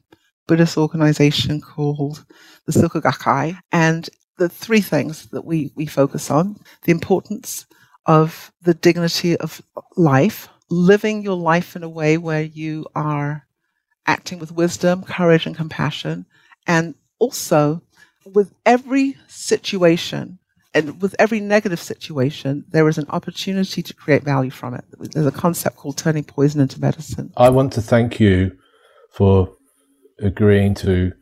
Buddhist 0.47 0.77
organization 0.77 1.61
called 1.61 2.25
the 2.65 2.71
Soka 2.71 3.01
Gakkai. 3.01 3.57
And 3.71 4.09
the 4.37 4.49
three 4.49 4.81
things 4.81 5.27
that 5.27 5.45
we, 5.45 5.71
we 5.75 5.85
focus 5.85 6.29
on 6.29 6.57
the 6.83 6.91
importance 6.91 7.65
of 8.05 8.51
the 8.61 8.73
dignity 8.73 9.35
of 9.37 9.61
life, 9.97 10.47
living 10.69 11.23
your 11.23 11.35
life 11.35 11.75
in 11.75 11.83
a 11.83 11.89
way 11.89 12.17
where 12.17 12.43
you 12.43 12.85
are 12.95 13.45
acting 14.05 14.39
with 14.39 14.51
wisdom, 14.51 15.03
courage, 15.03 15.45
and 15.45 15.55
compassion, 15.55 16.25
and 16.65 16.95
also 17.19 17.81
with 18.25 18.53
every 18.65 19.15
situation 19.27 20.39
and 20.77 21.01
with 21.01 21.15
every 21.17 21.39
negative 21.39 21.79
situation, 21.79 22.63
there 22.69 22.87
is 22.87 22.99
an 22.99 23.07
opportunity 23.09 23.81
to 23.81 23.93
create 23.93 24.23
value 24.23 24.51
from 24.51 24.75
it. 24.75 24.85
There's 24.99 25.25
a 25.25 25.31
concept 25.31 25.75
called 25.77 25.97
turning 25.97 26.23
poison 26.23 26.61
into 26.61 26.79
medicine. 26.79 27.33
I 27.35 27.49
want 27.49 27.73
to 27.73 27.81
thank 27.81 28.19
you 28.19 28.51
for 29.11 29.49
agreeing 30.19 30.75
to 30.75 31.13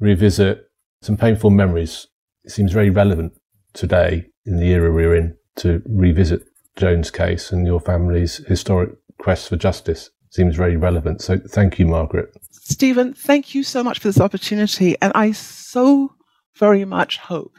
revisit 0.00 0.64
some 1.02 1.18
painful 1.18 1.50
memories. 1.50 2.06
It 2.44 2.52
seems 2.52 2.72
very 2.72 2.88
relevant 2.88 3.34
today 3.74 4.26
in 4.46 4.56
the 4.56 4.68
era 4.70 4.90
we're 4.90 5.14
in 5.14 5.36
to 5.56 5.82
revisit 5.86 6.42
Joan's 6.76 7.10
case 7.10 7.52
and 7.52 7.66
your 7.66 7.80
family's 7.80 8.38
historic 8.46 8.90
quest 9.18 9.50
for 9.50 9.56
justice. 9.56 10.10
It 10.28 10.34
seems 10.34 10.56
very 10.56 10.76
relevant. 10.76 11.20
So 11.20 11.38
thank 11.38 11.78
you, 11.78 11.86
Margaret. 11.86 12.32
Stephen, 12.50 13.12
thank 13.12 13.54
you 13.54 13.62
so 13.62 13.82
much 13.82 13.98
for 13.98 14.08
this 14.08 14.20
opportunity. 14.20 14.96
And 15.02 15.12
I 15.14 15.32
so 15.32 16.14
very 16.54 16.86
much 16.86 17.18
hope 17.18 17.58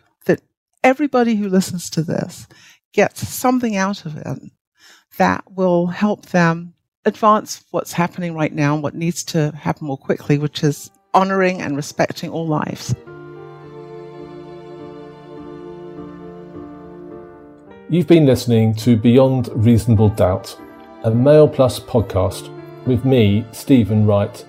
everybody 0.84 1.36
who 1.36 1.50
listens 1.50 1.90
to 1.92 2.04
this 2.04 2.48
gets 2.94 3.28
something 3.28 3.76
out 3.76 4.06
of 4.06 4.18
it 4.18 4.52
that 5.18 5.44
will 5.52 5.88
help 5.88 6.28
them 6.28 6.74
advance 7.06 7.64
what's 7.72 7.94
happening 7.94 8.36
right 8.36 8.54
now 8.54 8.74
and 8.74 8.84
what 8.84 8.96
needs 8.96 9.24
to 9.24 9.52
happen 9.52 9.88
more 9.88 9.98
quickly, 9.98 10.38
which 10.38 10.64
is 10.64 10.92
honoring 11.14 11.62
and 11.62 11.76
respecting 11.76 12.30
all 12.30 12.48
lives. 12.48 12.96
You've 17.90 18.08
been 18.08 18.26
listening 18.26 18.76
to 18.76 18.98
Beyond 18.98 19.50
Reasonable 19.54 20.10
Doubt, 20.10 20.60
a 21.04 21.12
Mail 21.12 21.48
Plus 21.48 21.80
podcast 21.80 22.54
with 22.86 23.06
me, 23.06 23.46
Stephen 23.54 24.06
Wright. 24.06 24.46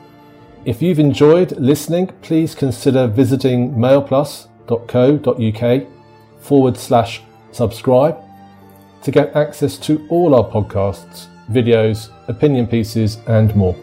If 0.65 0.83
you've 0.83 0.99
enjoyed 0.99 1.53
listening, 1.53 2.09
please 2.23 2.57
consider 2.57 3.07
visiting 3.07 3.75
mailplus.co.uk 3.75 5.98
forward 6.49 6.79
slash 6.79 7.21
subscribe 7.53 8.17
to 9.03 9.11
get 9.11 9.37
access 9.37 9.77
to 9.79 10.07
all 10.09 10.35
our 10.35 10.51
podcasts, 10.51 11.27
videos, 11.51 12.09
opinion 12.29 12.67
pieces, 12.67 13.19
and 13.27 13.55
more. 13.55 13.77